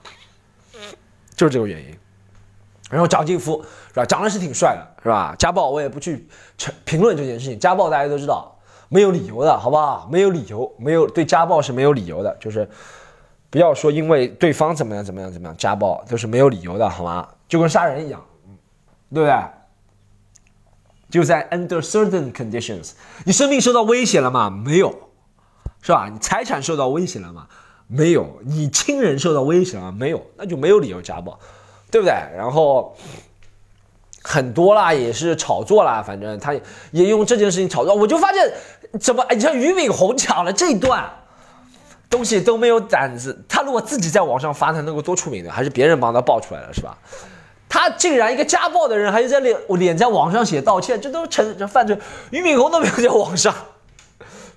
[1.38, 1.98] 就是这个原因。
[2.92, 4.06] 然后蒋劲夫是吧？
[4.06, 5.34] 长得是挺帅的，是吧？
[5.40, 6.28] 家暴我也不去
[6.84, 7.58] 评论这件事情。
[7.58, 8.56] 家暴大家都知道，
[8.90, 10.08] 没有理由的，好不好？
[10.12, 12.70] 没有理由，没有对家暴是没有理由的，就是
[13.50, 17.28] 不要说因为对方怎么样怎么样怎么样，家暴都是没有理由的，好吗？
[17.48, 18.24] 就跟杀人一样，
[19.14, 19.36] 对不对？
[21.10, 22.92] 就在 under certain conditions，
[23.26, 24.50] 你生命受到威胁了吗？
[24.50, 24.94] 没有，
[25.82, 26.10] 是吧？
[26.12, 27.48] 你财产受到威胁了吗？
[27.88, 29.92] 没有，你亲人受到威胁了吗？
[29.92, 31.38] 没有，那就没有理由家暴。
[31.92, 32.14] 对不对？
[32.36, 32.96] 然后
[34.24, 36.54] 很多啦，也是炒作啦，反正他
[36.92, 37.94] 也用这件事情炒作。
[37.94, 38.52] 我就发现，
[39.00, 39.26] 怎么？
[39.32, 41.04] 你像俞敏洪讲了这一段
[42.10, 45.52] 东西都没有胆子，他如果自己在网上发，他能够多出名的？
[45.52, 46.98] 还是别人帮他爆出来了，是吧？
[47.68, 51.98] 他竟然一个家暴的人，还是在脸脸在网上写道歉，这都成这犯罪。
[52.30, 53.54] 俞敏洪都没有在网上。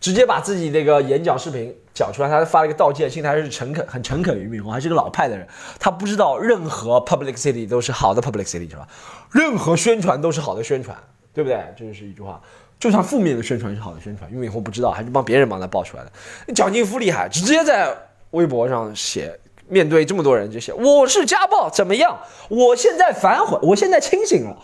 [0.04, 4.38] 直接把自己那个演讲视频讲出来，他发了一个道歉信，他还是诚恳、很诚恳。
[4.38, 5.48] 俞敏洪还是个老派的人，
[5.80, 8.86] 他不知道任何 public city 都是好的 public city 是吧？
[9.30, 10.94] 任何宣传都是好的宣传，
[11.32, 11.58] 对不对？
[11.74, 12.38] 这就是一句话，
[12.78, 14.30] 就算负面的宣传是好的宣传。
[14.30, 16.52] 俞敏洪不知道，还是帮别人帮他爆出来的。
[16.52, 17.96] 蒋劲夫厉害，直接在
[18.32, 22.18] 微博上写，面对这么多人就写我是家暴怎么样？
[22.50, 24.54] 我现在反悔，我现在清醒了。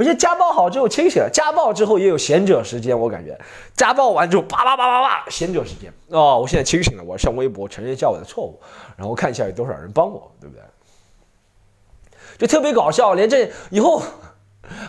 [0.00, 3.38] 我觉得家暴好之后清醒了，家暴之后也有贤者时间，我感觉
[3.76, 8.58] 家暴完之后叭叭叭叭叭，贤者时间哦，我现在清醒了，我要上微博承认一下我的错误，
[8.96, 10.64] 然后看一下有多少人帮我，对不对？
[12.38, 14.02] 就特别搞笑，连这以后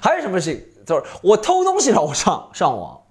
[0.02, 0.86] 还有什么事情？
[0.86, 3.02] 就是我偷东西了，我上上网，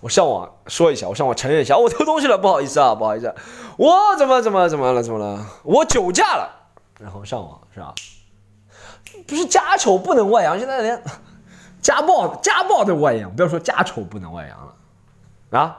[0.00, 3.34] 我上网说一下，我上网承认一下，我偷东西了，不好意思啊，不好意思，
[3.78, 5.44] 我怎么怎么怎么了，怎么了？
[5.64, 6.48] 我酒驾了，
[7.00, 7.92] 然后上网是吧？
[9.26, 11.02] 不是家丑不能外扬，现在连
[11.82, 15.78] 家暴家暴都外扬，不要说家丑不能外扬了啊！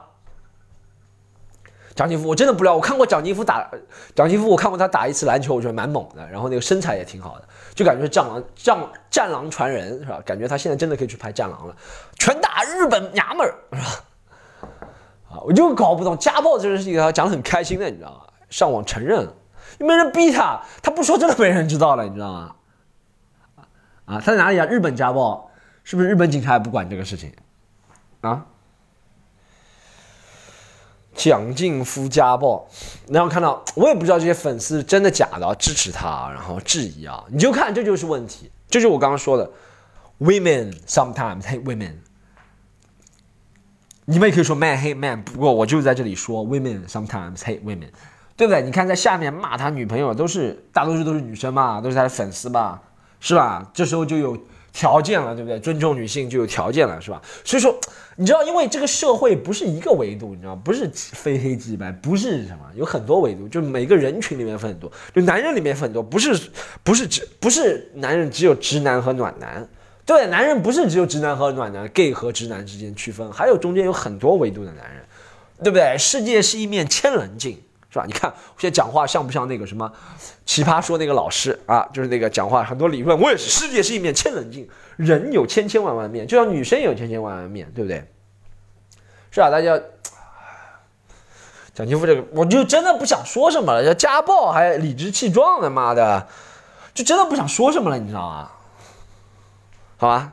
[1.96, 3.70] 蒋劲夫，我真的不知道，我看过蒋劲夫打
[4.14, 8.78] 蒋劲夫，我看过他打一次篮球，我觉得蛮猛的，然后那个身材也挺好的，就感觉是战狼战
[9.10, 10.20] 战狼传人是吧？
[10.26, 11.76] 感觉他现在真的可以去拍战狼了，
[12.18, 14.68] 拳打日本娘们儿是吧？
[15.30, 18.20] 啊，我就搞不懂家暴这件事情，他讲的很开心的，你知道吗？
[18.50, 19.28] 上网承认，
[19.78, 22.56] 又没人逼他，他不说真的没人知道了，你知道吗？
[24.06, 24.66] 啊，他在哪里啊？
[24.66, 25.50] 日本家暴，
[25.84, 27.32] 是不是日本警察也不管这个事情？
[28.22, 28.46] 啊？
[31.14, 32.66] 蒋劲夫家暴，
[33.08, 39.48] 然后看到我也不知道这些粉丝真的假的支持他，然后质疑啊，你就看这就是问题，这就是我刚刚说的
[40.18, 41.92] ，women sometimes hate women，
[44.06, 47.90] 你们也可以说 man hate man，不过我就在这里说 women sometimes hate women，
[48.36, 48.62] 对不对？
[48.62, 52.82] 你看在下面骂他女朋友都是大多数都是女生嘛，都是他的粉丝吧，
[53.20, 53.70] 是吧？
[53.72, 54.36] 这时候就有。
[54.74, 55.58] 条件了，对不对？
[55.60, 57.22] 尊重女性就有条件了，是吧？
[57.44, 57.78] 所以说，
[58.16, 66.50] 你知道，因为这个社会不是一个维度，你知道不是非黑即白，不是什么，有很多维度，就每个人群里面分很多，就男人里面分很多，不是，
[66.82, 69.66] 不是只不是男人只有直男和暖男，
[70.04, 75.04] 对，男人不是只有直男和暖男，gay 和直男之间区分，还有中间有很多维度的男人，
[75.62, 75.96] 对不对？
[75.96, 77.56] 世界是一面千棱镜。
[77.94, 78.04] 是吧？
[78.08, 79.90] 你看我现在讲话像不像那个什么
[80.44, 81.88] 奇葩说那个老师啊？
[81.92, 83.16] 就是那个讲话很多理论。
[83.20, 88.04] 我也是，世界是一面千棱镜，人有千千万万面，就像女生有千千万万面对不对？
[89.30, 89.48] 是啊？
[89.48, 89.80] 大家
[91.72, 93.84] 蒋劲夫这个，我就真的不想说什么了。
[93.84, 96.26] 要家暴还理直气壮的，妈的，
[96.94, 98.50] 就真的不想说什么了，你知道吗？
[99.98, 100.32] 好吧？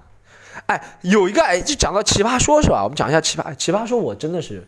[0.66, 2.84] 哎，有一个哎，就讲到奇葩说，是吧？
[2.84, 4.68] 我们讲一下奇葩奇葩说，我真的是。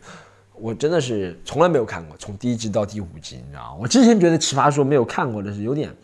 [0.56, 3.76] 我真的是从来没有看过，从第一集到第五集，你知道？
[3.80, 5.94] 我之前觉得《奇葩说》没有看过的是有点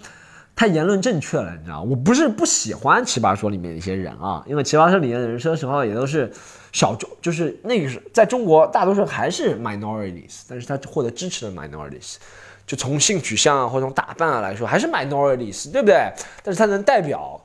[0.57, 1.83] 太言论正确了，你知道？
[1.83, 6.31] 我不是不喜欢《奇葩说》里面的一些人啊，因为《奇葩说》里面的人说实话也都是
[6.73, 12.17] 小众，就是那个是在中国大多数还是 minorities，但是他获得支持的 minorities，
[12.67, 16.13] 就从性取向啊或者从打扮啊来说还是 minorities，对不对？
[16.43, 17.41] 但是他能代表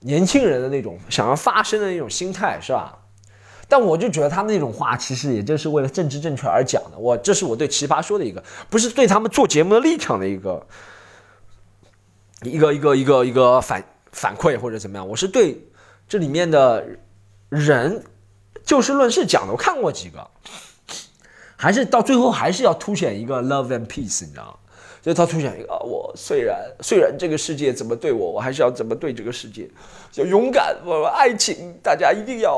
[0.00, 2.96] 年轻人的那种想要发声的那种心态，是吧？
[3.70, 6.98] 但我就觉得他们那种话，其实也就是为了政治正确而讲的。
[6.98, 10.66] 我这是我对奇葩说的一个，不是对他们做节目的立场的一个，
[12.42, 15.08] 一个一个一个一个反反馈或者怎么样。
[15.08, 15.68] 我是对
[16.08, 16.84] 这里面的
[17.48, 18.04] 人
[18.64, 19.52] 就事论事讲的。
[19.52, 20.28] 我看过几个，
[21.56, 24.54] 还是到最后还是要凸显一个 love and peace，你知道吗？
[25.02, 29.66] 就他凸显一个，我虽然虽然这个世界怎么对我，我还是要怎么对这个世界，
[30.16, 32.52] 要勇敢，我爱情，大家一定要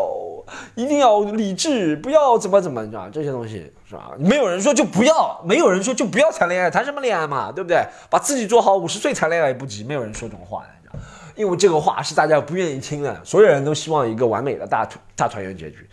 [0.74, 4.12] 一定要理智，不要怎么怎么，你知道这些东西是吧？
[4.18, 7.84] 没有人说就不要，没有人说就不要谈恋爱，谈什么恋爱嘛，对不对？
[8.10, 11.02] 把自己做好，五十岁谈恋爱也不急，没有人说这种话，你知道？
[11.34, 15.88] 因为这个话是大家不愿意听的，所有人都希望一个完美的大大团圆结局，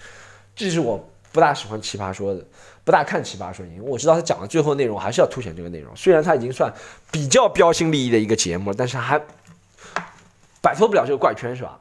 [0.56, 2.44] 这是我不大喜欢奇葩说的。
[2.84, 5.96] 不大看奇葩说，因为我知道他讲的最后内容还是要凸显这个内容。
[5.96, 6.74] 虽然他已经算
[7.12, 9.22] 比较标新立异的一个节目，但是还
[10.60, 11.78] 摆脱不了这个怪圈，是吧？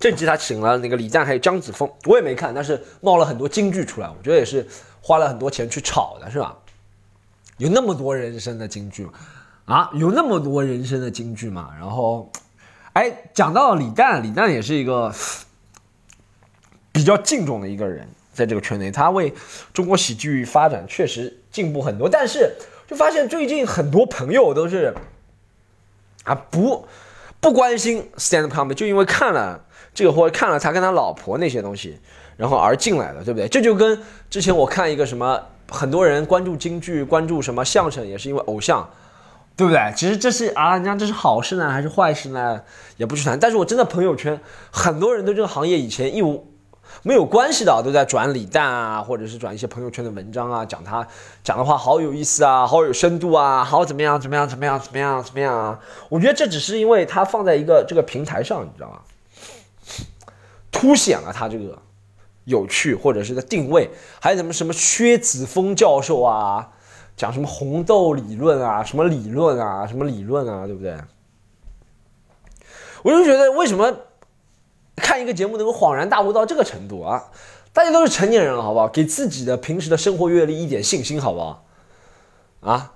[0.00, 4.66] 这集他请了那个李诞还有张子枫，我也没看，但是冒了很多金句出来，我觉得也是
[5.02, 6.56] 花了很多钱去炒的，是吧？
[7.58, 9.06] 有那么多人生的金句
[9.66, 11.70] 啊，有那么多人生的金句嘛？
[11.78, 12.32] 然后，
[12.94, 15.14] 哎，讲到李诞，李诞也是一个
[16.90, 18.08] 比较敬重的一个人。
[18.32, 19.34] 在这个圈内，他为
[19.74, 22.54] 中国喜剧发展确实进步很多，但是
[22.88, 24.94] 就发现最近很多朋友都是
[26.24, 26.86] 啊不
[27.40, 31.98] 不关心 stand up comedy，就因为看了这个或者看了他跟他老婆那些东西，
[32.36, 33.48] 然后而进来的，对不对？
[33.48, 33.98] 这就跟
[34.28, 38.88] 之前我看一个什么，很多人关注京剧、关注什么相声，也是因为偶像，
[39.56, 39.92] 对不对？
[39.96, 42.60] 其实这是啊，你讲这是好事呢还是坏事呢？
[42.98, 43.40] 也不去谈。
[43.40, 44.38] 但是我真的朋友圈
[44.70, 46.49] 很多人对这个行业以前一无。
[47.02, 51.06] 没有关系的，都在转李诞啊，或者是转一些朋友圈的文章啊，讲他
[51.42, 55.80] 讲的话好有意思啊，好有深度啊，好怎么样怎么样怎么样怎么样怎么样啊？
[56.08, 59.00] 我觉得这只是因为他放在一个这个平台上，你知道吗？
[60.70, 61.78] 凸显了他这个
[62.44, 66.70] 有趣，或者是个定位，还有什么什么薛子峰教授啊，
[67.16, 70.96] 讲什么红豆理论啊，什么理论啊，什么理论啊，对不对？
[73.02, 73.90] 我就觉得为什么
[75.00, 77.24] 看一个节目能够恍然大悟到这个程度啊？
[77.72, 78.86] 大家都是成年人了，好不好？
[78.86, 81.64] 给自己的平时的生活阅历一点信心，好不好？
[82.60, 82.92] 啊？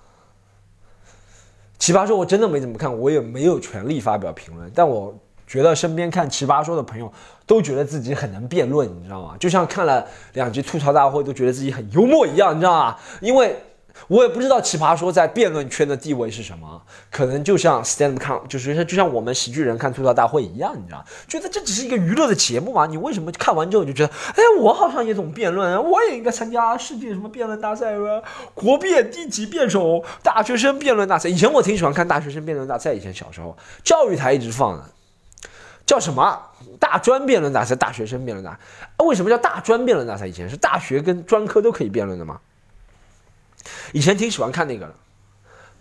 [1.79, 5.15] 奇葩说我真的没怎么看，我也没有权利发表评论，但我
[5.47, 7.13] 觉得身边看奇葩说的朋友
[7.47, 9.37] 都觉得自己很能辩论，你知道吗？
[9.41, 12.97] 就像看了两集吐槽大会都觉得自己很幽默一样，你知道吗？
[13.21, 13.57] 因为。
[14.09, 22.87] 我也不知道奇葩说在辩论圈的地位是什么，可能就像 stand up 就是就像我们喜剧人看吐槽大会一样，你知道觉得这只是一个娱乐的节目嘛？
[22.87, 28.23] 你为什么看完之后就觉得，哎，我好像也懂辩论，我也应该参加世界什么辩论大赛吧？
[28.55, 30.05] 国辩第几辩手？
[30.23, 31.29] 大学生辩论大赛？
[31.29, 34.85] 以前我挺喜欢看大学生辩论大赛，以前小时候教育台一直放的，
[35.87, 36.41] 叫什么
[36.79, 37.75] 大专辩论大赛？
[37.75, 38.59] 大学生辩论大？
[39.05, 40.27] 为什么叫大专辩论大赛？
[40.27, 42.41] 以前是大学跟专科都可以辩论的吗？
[43.93, 44.95] 以前挺喜欢看那个的，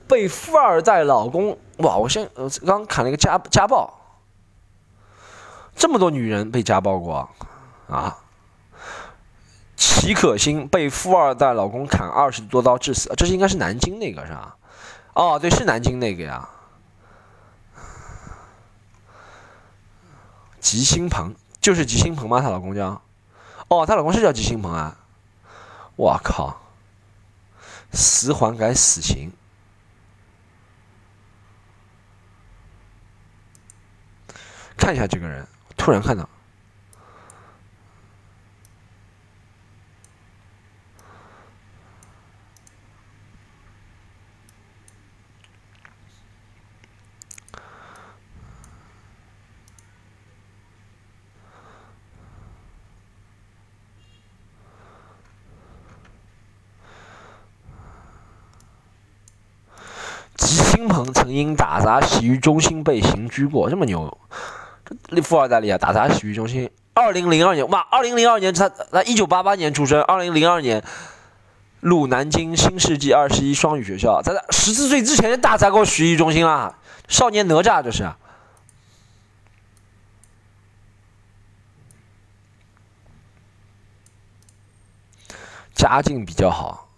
[0.08, 1.98] 被富二代老公哇！
[1.98, 3.94] 我现呃刚砍了一个家家暴，
[5.76, 7.30] 这么多女人被家暴过
[7.88, 8.18] 啊！
[9.76, 14.56] 齐可欣被富二代老公砍二十多刀致死，这是应该是南京那个是吧？
[15.14, 16.50] 哦，对，是南京那个呀。
[20.60, 22.40] 吉星鹏就是吉星鹏吗？
[22.42, 23.02] 她老公叫？
[23.68, 24.96] 哦，她老公是叫吉星鹏啊！
[25.96, 26.63] 我靠！
[27.94, 29.32] 死缓改死刑，
[34.76, 36.28] 看一下这个人，突然看到。
[60.36, 64.18] 吉星鹏曾因打砸洗浴中心被刑拘过，这么牛，
[65.08, 66.70] 这富二代厉害，打砸洗浴中心。
[66.96, 70.84] 二零零二年，哇，二零零二年他他一九八八年出生，二零零二年
[71.80, 76.76] 入南京新世纪二十一双语学校，在他十四岁之前就打砸过洗浴中心啦，
[77.08, 78.12] 少年哪吒这是，
[85.74, 86.90] 家境比较好。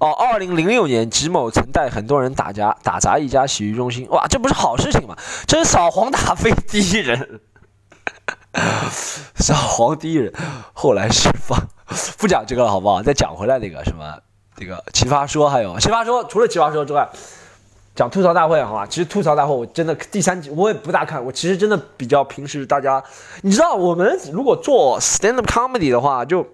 [0.00, 5.14] 哦，二零零六年，吉某曾带很多人打家打砸一家洗浴中心，哇，这不是好事情吗？
[5.46, 7.40] 这是扫黄打非第一人，
[9.34, 10.32] 扫黄第一人，
[10.72, 11.58] 后来释放。
[12.16, 13.02] 不讲这个了，好不好？
[13.02, 14.14] 再讲回来那个什么，
[14.56, 17.06] 这个奇葩说，还有奇葩说，除了奇葩说之外，
[17.94, 18.86] 讲吐槽大会，好吧？
[18.86, 23.02] 其实吐槽大会我真的第三集我也不大看，我其实真的比较平时大家，
[23.42, 26.46] 你知道，我们如果做 stand up comedy 的话，就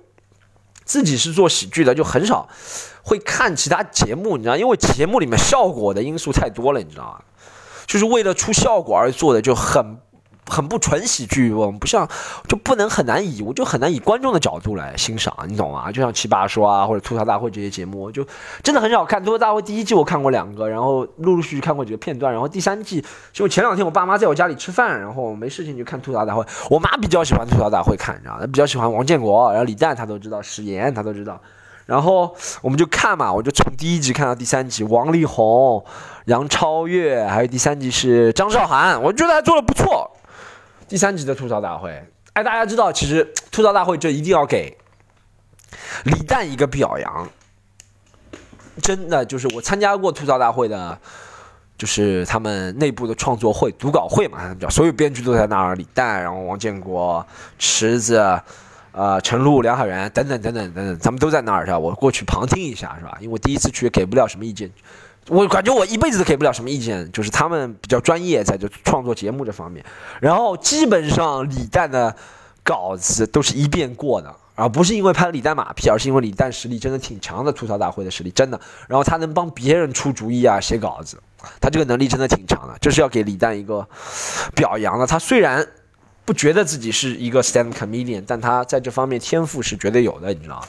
[0.87, 2.49] 自己是做喜剧的，就很少。
[3.03, 7.21] 会看其他节目，你知道，因为节目里面效果的因素太多了，你知道吗？
[7.87, 9.99] 就是为了出效果而做的，就很。
[10.49, 12.09] 很不纯喜剧，我们不像，
[12.49, 15.91] 就不能很难以，我就很难以观众的角度来欣赏，你懂吗？
[15.91, 18.27] 就像奇葩说啊，或者吐槽大会这些节目，就
[18.63, 19.23] 真的很少看。
[19.23, 26.45] 吐槽大会第一季我看过两个，然后陆陆续续看过几个片段，然后第三季就前两天我爸妈在我家里吃饭，然后没事情就看吐槽大会。
[26.71, 31.41] 我妈比较喜欢吐槽大会看，你知道她比较喜欢王建国，然后李诞她都知道，史岩她都知道。
[31.87, 35.85] 然后我们就看嘛，我就从第一集看到第三集，王力宏、
[36.25, 40.11] 杨超越，还有第三集是张韶涵，我觉得还做的不错。
[40.89, 41.91] 第三集的吐槽大会，
[42.35, 44.77] 哎，大家知道，其实吐槽大会这一定要给
[46.05, 47.29] 李诞一个表扬。
[48.83, 50.99] 真的就是我参加过吐槽大会的，
[51.77, 57.27] 就是他们内部的创作会、读稿会嘛，他们叫所有编剧都在那儿，李诞，然后王建国、
[57.59, 58.41] 池子。
[58.93, 61.79] 呃，陈露、梁海源等等等等等等，咱们都在那儿是吧？
[61.79, 63.15] 我过去旁听一下是吧？
[63.21, 64.71] 因为我第一次去，给不了什么意见。
[65.29, 69.85] 我感觉我一辈子都给不了什么意见，就是他们比较专业，在这创作节目这方面。
[70.21, 72.15] 然后基本上李诞的
[72.63, 78.61] 稿子都是一遍过的，而不是因为拍李诞马屁，而是因为李诞实力真的挺强的，吐槽大会的实力真的。
[78.89, 81.21] 然后他能帮别人出主意啊，写稿子，
[81.61, 83.87] 他这个能力真的挺强的，这是要给李诞一个
[84.55, 85.07] 表扬的。
[85.07, 85.67] 他虽然。
[86.27, 90.61] 不觉得自己是一个 stand comedian，但他在这方面天赋是绝对有的，你知道？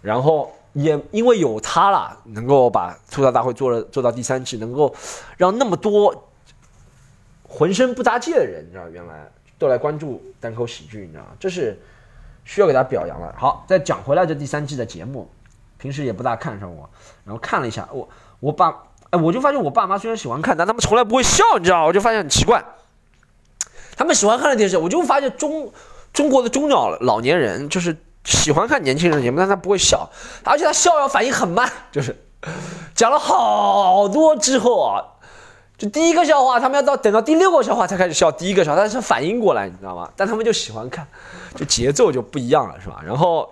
[0.00, 4.94] 然后也因为有他了，能够把吐槽大会做了做到第三季，能够
[5.36, 6.28] 让那么多
[7.46, 11.26] 浑身不搭界的人，你知道，原来都来关注单口喜剧，你知道？
[11.38, 11.78] 这是
[12.44, 13.34] 需要给他表扬了。
[13.38, 15.28] 好，再讲回来，这第三季的节目，
[15.76, 16.88] 平时也不大看上我，
[17.24, 18.08] 然后看了一下，我
[18.40, 18.74] 我爸，
[19.10, 22.64] 哎，我就发现我爸妈虽然喜欢看，但他们从来不会笑，你知道，我就发现很奇怪。
[23.94, 25.70] 他们喜欢看的电视，我就发现中
[26.14, 27.94] 中国的中老老年人就是
[28.24, 30.08] 喜欢看年轻人节目，但他不会笑，
[30.44, 32.16] 而且他笑要反应很慢，就是
[32.94, 35.02] 讲了好多之后啊，
[35.76, 40.10] 就第一个笑话，他们要到等到第六个笑话才开始笑第一个笑话，但是反应过来，你知道吗？
[40.16, 41.06] 但他们就喜欢看，
[41.56, 43.00] 就节奏就不一样了，是吧？
[43.04, 43.48] 然后。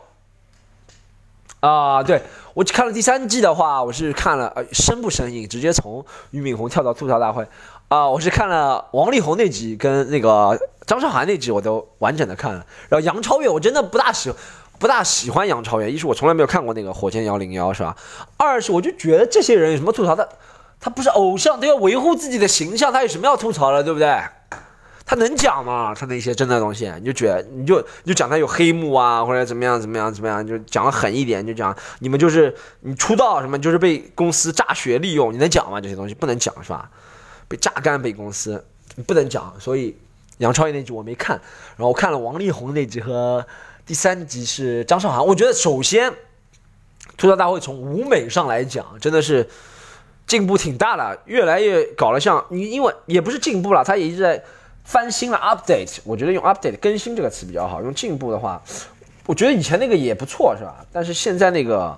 [1.60, 2.22] 啊，对
[2.54, 7.46] 我看了第三季的话，我是看了呃生不生硬，直接从俞敏洪跳到吐槽大会，
[7.90, 12.64] 啊，我是看了王力宏那集跟那个张韶涵那集，我都完整的看了。
[12.88, 14.32] 然后杨超越，我真的不大喜
[14.78, 17.96] 不大喜欢杨超越，一是我从来没有看过那个火箭幺零幺，是吧？
[18.36, 20.28] 二是我就觉得这些人有什么吐槽的，
[20.78, 24.16] 他不是偶像，他要维护自己的形象，他有什么要吐槽的，对不对？
[25.04, 25.92] 他能讲吗？
[25.92, 35.80] 他那些真的东西，你就觉得你就你就讲他有黑幕啊，或者怎么样怎么样怎么样，就讲的狠一点，就讲你们就是你出道什么，就是被公司榨血利用，你能讲吗？
[35.80, 36.88] 这些东西不能讲是吧？
[37.50, 38.64] 被榨干被公司，
[39.06, 39.52] 不能讲。
[39.58, 39.96] 所以
[40.38, 41.36] 杨超越那集我没看，
[41.76, 43.44] 然后我看了王力宏那集和
[43.84, 45.26] 第三集是张韶涵。
[45.26, 46.12] 我觉得首先
[47.16, 49.50] 吐槽大会从舞美上来讲真的是
[50.28, 54.42] 进步挺大的，越来越搞了像你，因为也不是进步了，他也一直在。
[54.82, 57.80] 翻新了 update，我觉得用 update 更新这个词比较好。
[57.80, 58.60] 用进步的话，
[59.26, 60.84] 我觉得以前那个也不错，是吧？
[60.90, 61.96] 但是现在那个，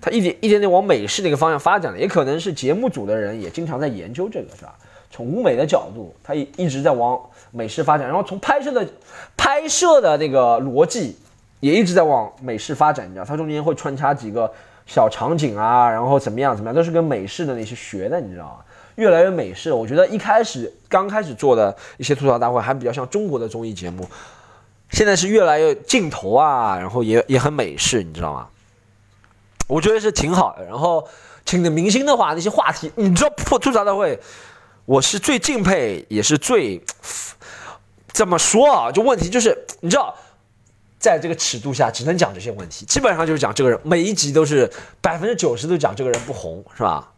[0.00, 4.74] 它一点一点点往美式那个方向发展了，也可能是节目组的人也经常在研究这个，是吧？
[5.12, 7.20] 从舞美的角度，他一一直在往
[7.52, 8.84] 美式发展，然后从拍摄的
[9.36, 11.16] 拍摄的那个逻辑
[11.60, 14.50] 也一直在往美式发展，你知道，它中间会穿插几个
[14.86, 18.64] 小场景啊，然后怎么样怎么样，都是跟美式的那些学的，你知道吗？
[18.96, 24.08] 越来越美式，我觉得一开始刚开始做的一些吐槽大会还比较像中国的综艺节目，
[24.90, 28.48] 现在是越来越镜头啊，然后也也很美式，你知道吗？
[29.66, 30.64] 我觉得是挺好的。
[30.64, 31.06] 然后
[31.46, 34.18] 请的明星的话，那些话题，你知道吐吐槽大会，
[34.84, 36.82] 我是最敬佩，也是最
[38.12, 38.90] 怎么说啊？
[38.90, 40.14] 就问题就是，你知道，
[40.98, 44.70] 在这个尺度下只能讲这些问题，基本上就是讲这个人，每一集都是
[45.00, 47.12] 百分之九十都讲这个人不红，是吧？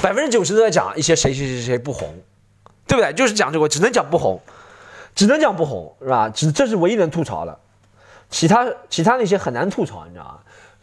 [0.00, 2.14] 百分之九十都在讲一些谁谁谁谁不红，
[2.86, 3.12] 对不对？
[3.14, 4.40] 就是讲这个，只能讲不红，
[5.14, 6.28] 只能讲不红，是吧？
[6.28, 7.58] 只这是唯一能吐槽的，
[8.30, 10.38] 其他其他那些很难吐槽，你知道吗？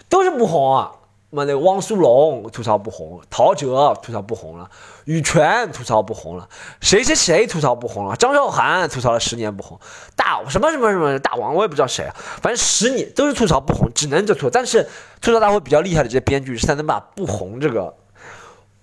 [0.09, 0.91] 都是不红啊！
[1.35, 4.69] 妈那汪苏泷吐槽不红，陶喆吐槽不红了，
[5.05, 6.47] 羽泉吐槽不红了，
[6.81, 8.15] 谁谁谁吐槽不红了？
[8.15, 9.79] 张韶涵吐槽了十年不红，
[10.15, 14.49] 大什么什么什么大王我也不知道谁啊，反正十年都是吐槽不红，只能这吐。
[14.49, 14.87] 但是
[15.21, 17.95] 吐槽大会比较厉害的这些编剧是才能把不红这个。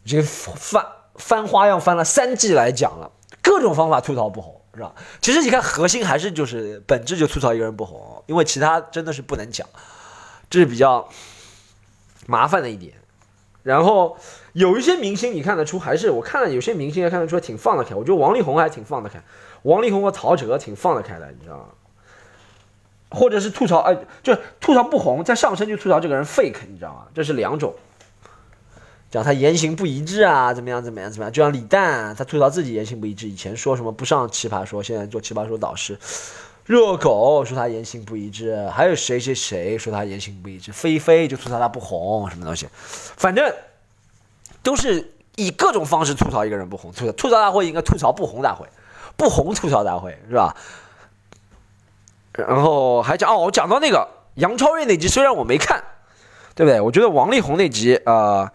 [0.02, 0.84] 这个翻
[1.16, 4.94] 翻花样翻了三季来讲了，各种方法吐槽不红，是吧？
[5.20, 9.68] 其实你看核心还是就是本质就吐槽一个人不红，因为其他真的是不能讲，
[10.48, 11.06] 这是比较
[12.30, 12.94] 麻烦的一点。
[13.62, 14.16] 然后
[14.54, 19.22] 有一些明星你看得出，还是我看了有些明星也看得出挺放得开，我觉得王力宏还挺放得开，
[19.62, 21.64] 王力宏和陶喆挺放得开的，你知道吗？
[23.10, 27.08] 或者是吐槽，哎，就吐槽不红，再上升就吐槽这个人 fake，你知道吗？
[27.12, 27.74] 这是两种。
[29.10, 31.32] 讲他言行不一致啊，怎么样怎么样怎么样？
[31.32, 35.98] 就像李诞，他吐槽自己言行不一致，以前说什么不上奇葩说，现在做奇葩说导师。
[36.70, 40.70] 热狗说他言行不一致，还有谁谁谁说他言行不一致？
[40.70, 42.68] 菲菲就吐槽他不红，什么东西？
[43.16, 43.52] 反正
[44.62, 46.92] 都是以各种方式吐槽一个人不红。
[46.92, 48.68] 吐槽吐槽大会应该吐槽不红大会，
[49.16, 50.56] 不红吐槽大会是吧？
[52.34, 55.82] 然后还讲哦，我讲到那个杨超越那集，虽然我没看，
[56.54, 56.80] 对不对？
[56.80, 58.52] 我觉得王力宏那集啊。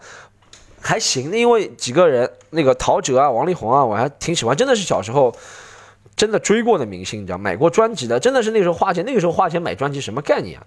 [0.80, 5.34] 还行，因为几个人，那个陶喆啊、王力宏啊，我还挺喜欢，真的是小时候
[6.16, 10.58] 真的追过的明星，你知道，买过专辑的，真的是那个时候花钱，那个时候花钱买专辑什么概念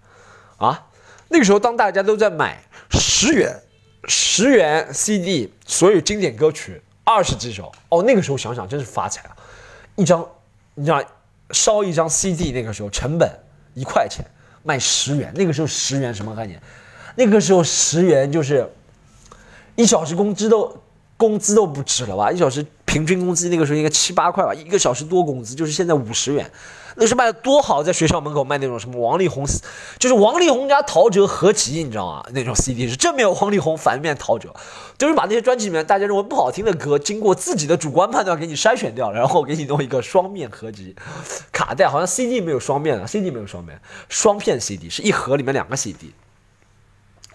[0.58, 0.68] 啊？
[0.68, 0.88] 啊，
[1.30, 3.60] 那个时候当大家都在买十元、
[4.06, 9.36] 十元 CD，所有经典歌曲二十几首，哦，那个时候想想真是发财啊！
[9.96, 10.26] 一张，
[10.76, 11.04] 你知道，
[11.52, 13.30] 烧一张 CD 那个时候成本
[13.74, 14.24] 一块钱，
[14.64, 16.62] 卖十元，那个时候十元什么概念？
[17.16, 18.70] 那个时候十元就是。
[19.76, 20.78] 一小时工资都
[21.20, 22.32] 工资都不止了吧？
[22.32, 26.50] 一小时平均工资那个时候应该七八块吧，一个小时多工资就是现在五十元，
[26.96, 29.46] 那是卖的多好，在学校门口卖那种什么王力宏，
[30.00, 32.26] 就是王力宏加陶喆合集，你知道吗？
[32.32, 34.48] 那种 CD 是正面王力宏，反面陶喆，
[34.98, 40.96] 就是把那些专辑里面大家认为不好听的歌，经过自己的主观判断给你筛选掉，然后给你弄一个双面合集
[41.52, 46.14] 卡带，好像 CD 没有双面的，CD 没有双面，双片 CD 是一盒里面两个 CD。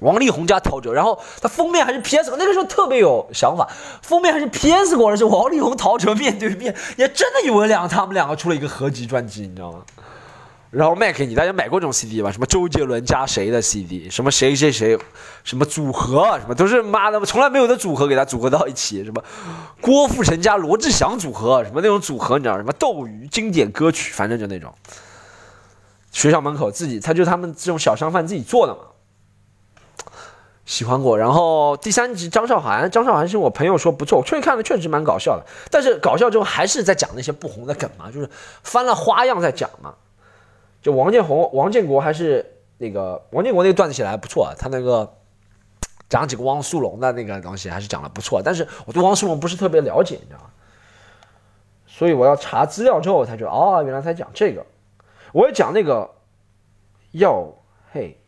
[0.01, 3.68] 王力宏加陶喆，然后他封面还是 PS，那个时候特别有想法，
[4.03, 9.82] 封面还是 PS 过的是王力宏、陶喆面对面，也真的以为两他们两个出了一个合集专辑，你知道吗？
[10.70, 12.32] 然后卖给你，大家买过这种 CD 吧？
[12.32, 14.99] 什么周杰伦加谁的 CD，什么谁谁谁，
[15.45, 19.22] 什么组合，什么都是妈的，从来没有的组合给他组合到一起，什么
[19.80, 24.74] 郭富城加罗志祥组合，什么那种组合，你知道什么斗鱼经典歌曲，反正就那种，
[26.11, 28.80] 学校门口自己，他就他们这种小商贩自己做的嘛。
[30.64, 31.18] 喜欢过。
[31.18, 35.44] 然后第三集张韶涵，张韶涵是我朋友说不错，我确实看了，确实蛮搞笑的。
[35.70, 38.28] 但是搞笑之后还是在讲那些不红的梗嘛，就是
[38.62, 39.94] 翻了花样在讲嘛。
[40.82, 45.14] 就王建宏、王建国还是那个王建国那个段子写的还不错，他那个
[46.08, 48.42] 讲几个汪苏泷的那个东西还是讲的不错。
[48.44, 50.46] 但是我对汪苏泷不是特别了解，你知道吗？
[51.86, 54.66] 所以我要查资料之后，我才觉得哦，原来他讲这个。
[55.32, 56.10] 我也讲那个，
[57.12, 57.52] 要
[57.92, 58.18] 嘿。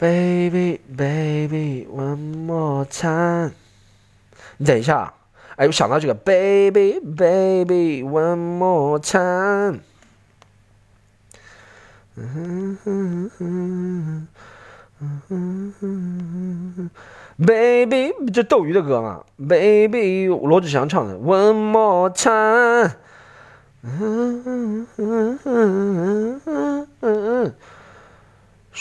[0.00, 3.52] Baby, baby, one more time。
[4.56, 5.12] 你等一下，
[5.56, 9.80] 哎，我想到这个，Baby, baby, one more time。
[17.36, 22.92] Baby，这斗鱼的歌嘛？Baby，罗志祥唱的，One more time。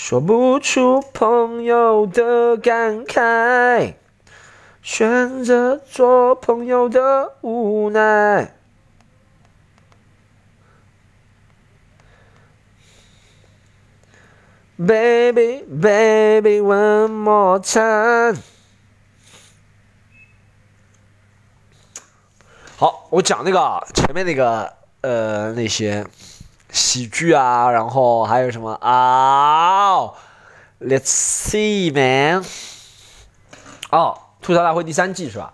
[0.01, 3.95] 说不出朋友的感慨，
[4.81, 8.55] 选择做朋友的无奈。
[14.77, 18.41] Baby, baby, one more time。
[22.77, 26.07] 好，我讲那个前面那个呃那些。
[26.71, 30.11] 喜剧啊，然后还有什么啊
[30.79, 32.45] ？Let's see, man。
[33.91, 35.51] 哦，吐槽大会第三季是吧？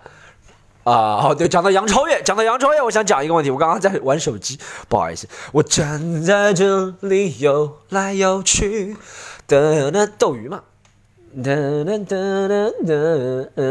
[0.84, 0.94] 啊，
[1.24, 3.50] 哦对，讲到杨超越，讲到杨超越，我想讲一个问题。
[3.50, 8.96] 我刚刚在玩手机，不好意思，我站在这里游来游去
[9.48, 10.64] 的那斗鱼嘛。
[11.44, 12.70] 哒哒哒哒
[13.56, 13.64] 哒。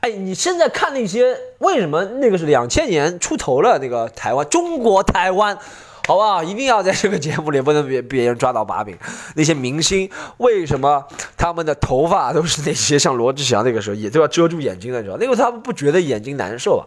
[0.00, 3.78] 哎，你现在看那些，为什么那个是两千年出头了？
[3.78, 5.58] 那个台湾，中国台湾。
[6.06, 6.40] 好不好？
[6.40, 8.96] 一定要在这个节目里不能被别人抓到把柄。
[9.34, 11.04] 那些明星为什么
[11.36, 15.02] 他们的头发都是那些像罗志祥那个时候也都要遮住眼睛的？
[15.02, 15.16] 知道？
[15.18, 16.86] 那个他们不觉得眼睛难受啊？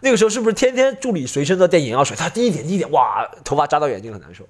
[0.00, 2.16] 那个时候是不是天天助理随身都带眼药水？
[2.16, 4.42] 他滴一点滴一点，哇，头发扎到眼睛很难受。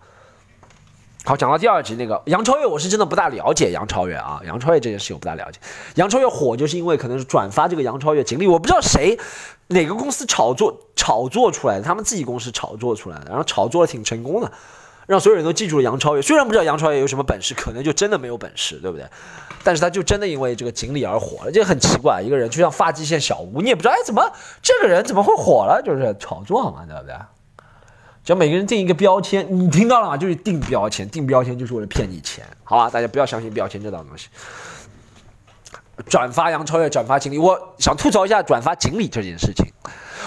[1.27, 4.41] 好，讲到第二集那个杨超越，我是真的不大了解杨超越啊。
[4.47, 5.59] 杨超越这件事情我不大了解。
[5.97, 9.19] 杨超越火就是因为可能是转发这个杨超越经历，我不知道谁
[9.67, 14.53] 哪个公司炒作炒作出来的，他们自己公司炒作出来的，然后炒作的挺成功的，
[15.09, 16.23] 让所有人都记住了杨超越。
[16.23, 19.05] 虽然不知道杨超越有什么本事，可能就真的没有本事，对不对？
[19.65, 22.23] 但是他就真的因为这个锦鲤而火了，这很奇怪。
[22.23, 24.31] 一个人就像发际线小吴，你也不知道哎怎么
[24.63, 27.17] 这个人怎么会火了，就是炒作嘛，对不对？
[28.27, 30.17] 只要每个人定一个标签，你听到了吗？
[30.17, 32.91] 就是定标签，定标签就是为了骗你钱，好吧？
[32.91, 34.27] 大家不要相信标签这档东西。
[36.09, 39.65] 转发杨超越，转发锦鲤，我想吐槽一下转发锦鲤这件事情。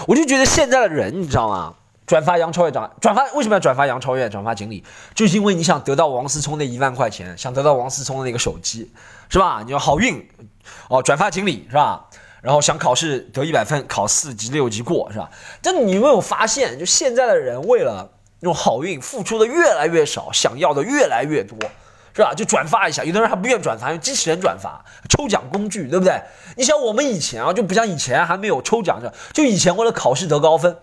[0.08, 1.74] 我就觉得现在的人，你知道吗？
[2.06, 4.30] 转发杨超越，转转发为什么要转发杨超越？
[4.30, 4.82] 转发锦鲤，
[5.14, 8.90] 就是因为你想得到王思聪那一万块钱，想得到王思聪的那个手机，
[9.28, 9.62] 是吧？
[9.62, 10.26] 你要好运
[10.88, 12.08] 哦，转发锦鲤是吧？
[12.42, 15.30] 然后想考试得一百分，考四级六级过是吧？
[15.62, 18.10] 但你有没有发现，就现在的人为了
[18.40, 21.58] 那种好运，付出的越来越少，想要的越来越多，
[22.14, 22.32] 是吧？
[22.34, 26.20] 就转发一下，有的人还不愿转发，用机器人转发，抽奖工具，对不对？
[26.56, 30.76] 你想我们以前啊，就不像以前还没有抽奖的，就以前为了考试得高分。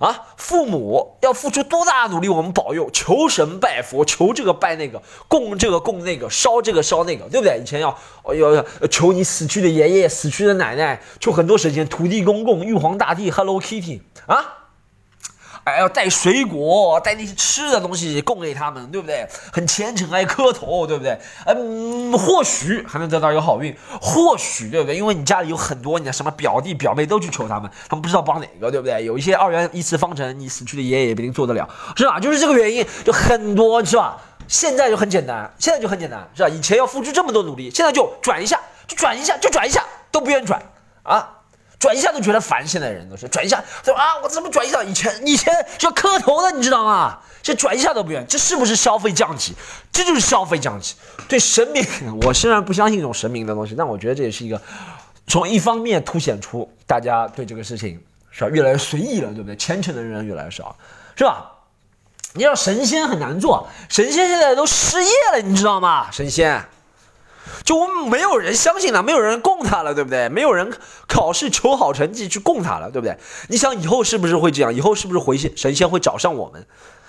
[0.00, 2.28] 啊，父母要付出多大的努力？
[2.28, 7.60] 我们保佑，求神拜佛，求这个拜那个，供这个供那个，烧这个烧那个，对不对？
[7.62, 7.96] 以前要
[8.34, 14.56] 要要求你死去的爷爷、死去的奶奶，求很多神仙，土地公公、玉皇大帝、Hello Kitty 啊。
[15.64, 19.26] 哎，要带水果，带那些吃的东西供给他们，对不对？
[19.52, 21.18] 很虔诚，还磕头，对不对？
[21.46, 24.96] 嗯，或许还能得到一个好运，或许，对不对？
[24.96, 29.04] 因为你家里有很多你的什么表弟表妹都去求他们，他们不知道帮哪个，对不对？
[29.04, 32.18] 有一些二元一次方程，你死去的爷爷也不一定做得了，是吧？
[32.18, 34.16] 就是这个原因，就很多，是吧？
[34.48, 36.48] 现在就很简单，现在就很简单，是吧？
[36.48, 38.58] 以前要付出这么多努力，现在就转一下，
[38.88, 40.60] 就转一下，就转一下，都不愿意转
[41.02, 41.36] 啊。
[41.80, 44.84] 转一下都觉得烦，现在人都是转一下，说啊，我怎么转一下？
[44.84, 47.18] 以前以前就要磕头的，你知道吗？
[47.42, 49.54] 这转一下都不愿意，这是不是消费降级？
[49.90, 50.94] 这就是消费降级。
[51.26, 51.82] 对神明，
[52.22, 54.60] 我虽然不相信这种神明的东西，但我觉得这也是一个
[55.26, 57.98] 从一方面凸显出大家对这个事情
[58.30, 59.56] 是吧越来越随意了，对不对？
[59.56, 60.76] 虔诚的人越来越少，
[61.16, 61.50] 是吧？
[62.34, 66.10] 你要神仙很难做，神仙现在都失业了，你知道吗？
[66.12, 66.62] 神仙。
[67.64, 70.28] 就我们没有人相信他，没有人供他了，对不对？
[70.28, 70.72] 没有人
[71.08, 73.16] 考试求好成绩去供他了，对不对？
[73.48, 74.74] 你想以后是不是会这样？
[74.74, 76.66] 以后是不是回神仙会找上我们？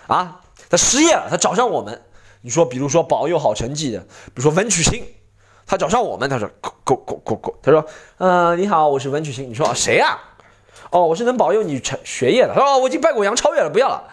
[0.07, 2.01] 啊，他失业了，他找上我们。
[2.41, 5.05] 你说，比如说保佑好成绩的，比如说文曲星，
[5.67, 7.85] 他找上我们，他说，go go go go go，他说，
[8.17, 10.17] 呃，你好，我是文曲星，你说谁呀？
[10.89, 12.53] 哦，我是能保佑你成学业的。
[12.55, 14.03] 他说，哦，我已经拜过杨超越了，不要了。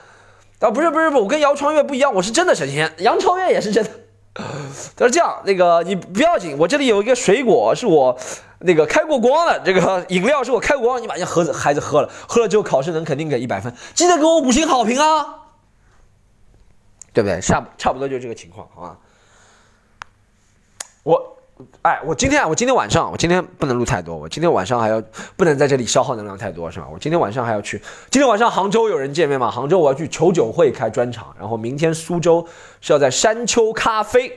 [0.60, 3.90] 啊，不是不是不，我跟杨超越不一样，我是真的神仙，杨超越也是真的。
[4.96, 8.16] 他说这样，那个你不要紧，我这里有一个水果是我
[8.60, 15.50] 那个开过光的，这个 饮料是我开过光，你把人家盒子孩子喝了，喝了之后考试能肯定给一百分，记得给我五星好评啊，
[17.12, 17.40] 对不对？
[17.40, 18.96] 差差不多就这个情况，好吧？
[21.02, 21.37] 我。
[21.82, 25.02] 哎，我今天啊，我今天晚上，我今天不能录太多，我今天晚上还要
[25.36, 26.86] 不能在这里消耗能量太多，是吧？
[26.92, 27.80] 我今天晚上还要去，
[28.10, 29.50] 今天晚上杭州有人见面吗？
[29.50, 32.46] 杭州我要去球酒会开专场，然后明天苏州
[32.80, 34.32] 是要在山丘咖啡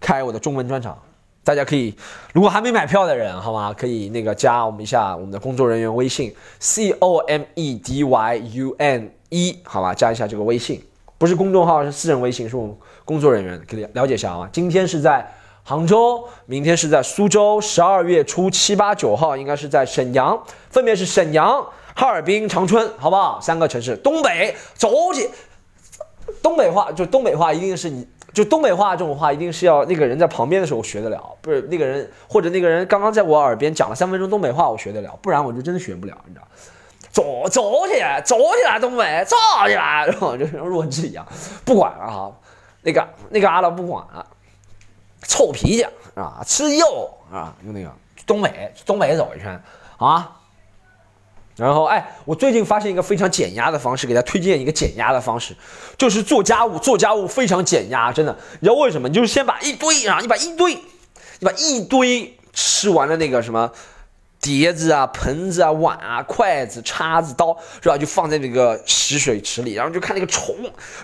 [0.00, 0.98] 开我的中文专场，
[1.44, 1.94] 大家可以，
[2.32, 3.74] 如果还没买票的人，好吗？
[3.76, 9.92] 可以那个加我们一下我们的工作人员微信 c o m e d y u n e，好吧？
[9.94, 10.82] 加一下这个微信，
[11.18, 12.74] 不是公众号，是私人微信，是我们
[13.04, 14.48] 工作人员，可以了解一下好吗？
[14.50, 15.30] 今天是在。
[15.64, 23.40] 杭州，明天是在苏州，十二月初七八九号应该是在沈阳，分别是沈阳、哈尔滨、长春，好不好？
[23.40, 23.96] 三个城市。
[23.96, 25.30] 东北走起，
[26.42, 36.46] 东北话就东北话，一定是你就东北话这种话，一定是要那个人在旁边的时候学得了，不是那个人或者那个人刚刚在我耳边讲了三分钟东北话，我学得了，不然我就真的学不了，你知道？
[37.12, 39.36] 走走起来，走起来，东北走
[39.68, 41.24] 起来，然 后就像弱智一样，
[41.64, 42.32] 不管了哈，
[42.82, 44.26] 那个那个阿拉不管了。
[45.26, 47.90] 臭脾气啊，吃肉啊，用那个
[48.26, 49.62] 东北，东北走一圈
[49.98, 50.38] 啊。
[51.54, 55.54] 然后，哎，我最近发现一个非常减压的方式，给大家推荐一个减压的方式，
[55.98, 56.78] 就是做家务。
[56.78, 58.36] 做家务非常减压，真的。
[58.60, 59.06] 你知道为什么？
[59.06, 63.70] 你就是先把一堆啊，你把一堆，你把一堆吃完了那个什么。
[64.42, 67.96] 碟子啊，盆子啊，碗啊，筷子、叉子、刀，是吧？
[67.96, 70.56] 就放在那个洗水池里，然后就看那个虫，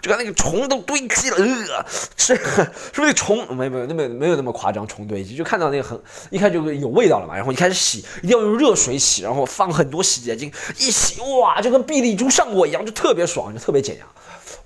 [0.02, 1.86] 就看那个虫都堆积了，呃，
[2.16, 3.56] 是是不是虫？
[3.56, 5.96] 没没有那么没有那么夸张，虫堆积，就看到那个很
[6.30, 7.36] 一看就有味道了嘛。
[7.36, 14.06] 然后一开始洗，一定要用热水洗，然后放很多洗洁精，一洗哇，就跟碧丽珠上过一样，就特别爽，就特别减压。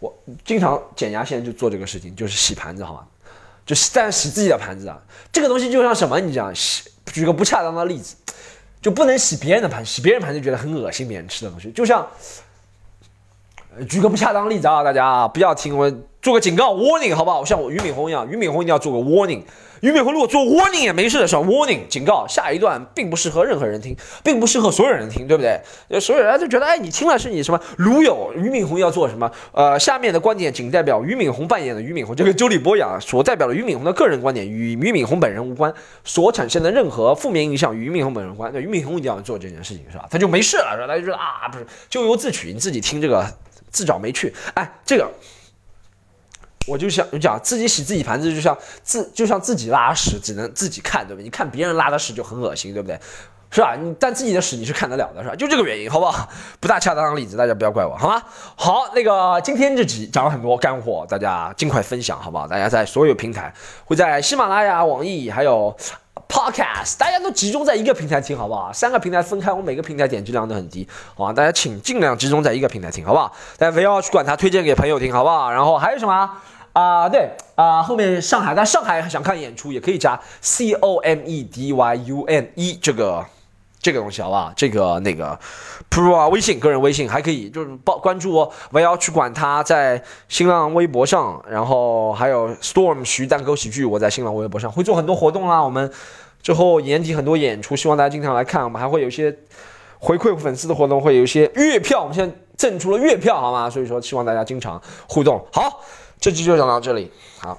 [0.01, 0.11] 我
[0.47, 3.05] 经常减压，现在就做这个事情，就是洗盘子，好吗？
[3.67, 4.99] 就但洗自己的盘子啊，
[5.31, 6.19] 这个东西就像什么？
[6.19, 8.17] 你讲洗，举个不恰当的例子。
[8.83, 12.05] 就不能洗别人的盘，洗别人盘就觉得很恶心，别人吃的东西，就像，
[13.89, 17.45] 举个不恰当例子啊，大家啊不要听我做个警告 warning 好不好？
[17.45, 19.43] 像我俞敏洪一样，俞敏洪一定要做个 warning。
[19.83, 25.99] 俞敏洪如果做 warning 也没事的，是吧？warning 警告，下一段并不适合任何人听，并不适合所有人听，对不对？
[25.99, 27.61] 所有人就觉得，哎，你听了是你什么？
[27.77, 29.29] 如有俞敏洪要做什么？
[29.51, 35.75] 呃，下面的观点仅代表俞敏洪扮演的俞敏洪，就跟周立波一样，所代表的俞敏洪的个人观点与俞敏洪本人无关，
[36.05, 38.53] 所产生的任何负面影响与俞敏洪本人无关。
[38.55, 40.07] 那俞敏洪一定要做这件事情，是吧？
[40.09, 40.87] 他就没事了，是吧？
[40.87, 43.27] 他就觉得啊，不是咎由自取，你自己听这个
[43.73, 44.33] 自找没趣。
[44.55, 45.11] 哎，这个。
[46.67, 51.25] 我就想就讲自己洗自己盘子，就像自就像自己拉屎，只能自己看，对不对？
[51.25, 52.99] 你看别人拉的屎就很恶心，对不对？
[53.51, 53.77] 是吧？
[53.77, 55.37] 你但自己的屎你是看得了的，是吧？
[55.37, 56.27] 就这个原因，好不好？
[56.59, 58.23] 不大恰当的例子，大家不要怪我，好吗？
[58.57, 62.49] 好，那个今天这集讲了很多干货，大家尽快分享，好不好？
[62.49, 63.53] 大家在所有平台，
[63.85, 65.77] 会在喜马拉雅、网易还有
[66.33, 68.73] Podcast，大家都集中在一个平台听，好不好？
[68.73, 71.33] 三个平台分开，我每个平台点击量都很低，好吧？
[71.33, 73.31] 大家请尽量集中在一个平台听，好不好？
[73.59, 75.51] 大家不要去管它，推荐给朋友听，好不好？
[75.53, 76.31] 然后还有什么？
[76.73, 83.27] 啊，对啊，后面上海，但上海想看演出也可以加 C O M E D Y U N E 这个
[83.83, 84.51] 这个东西，好不好？
[84.57, 85.39] 这个那个
[85.91, 95.63] Pro 啊，微信个人微信还可以，就是报关注我，我要去管他在新浪微博上，然后还有 Storm 徐蛋糕喜剧，我在新浪微博上会做很多活动啦。
[95.63, 95.93] 我们
[96.43, 98.65] 之后年底很多演出，希望大家经常来看。
[98.65, 99.35] 我们还会有一些
[99.99, 103.71] 回馈粉丝的活动，会有一些月票，我们现在赠出了月票，好吗？
[103.71, 105.43] 所以说希望大家经常互动。
[105.53, 105.85] 好。
[106.21, 107.59] 这期就讲到这里，好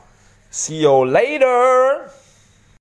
[0.50, 2.23] ，See you later。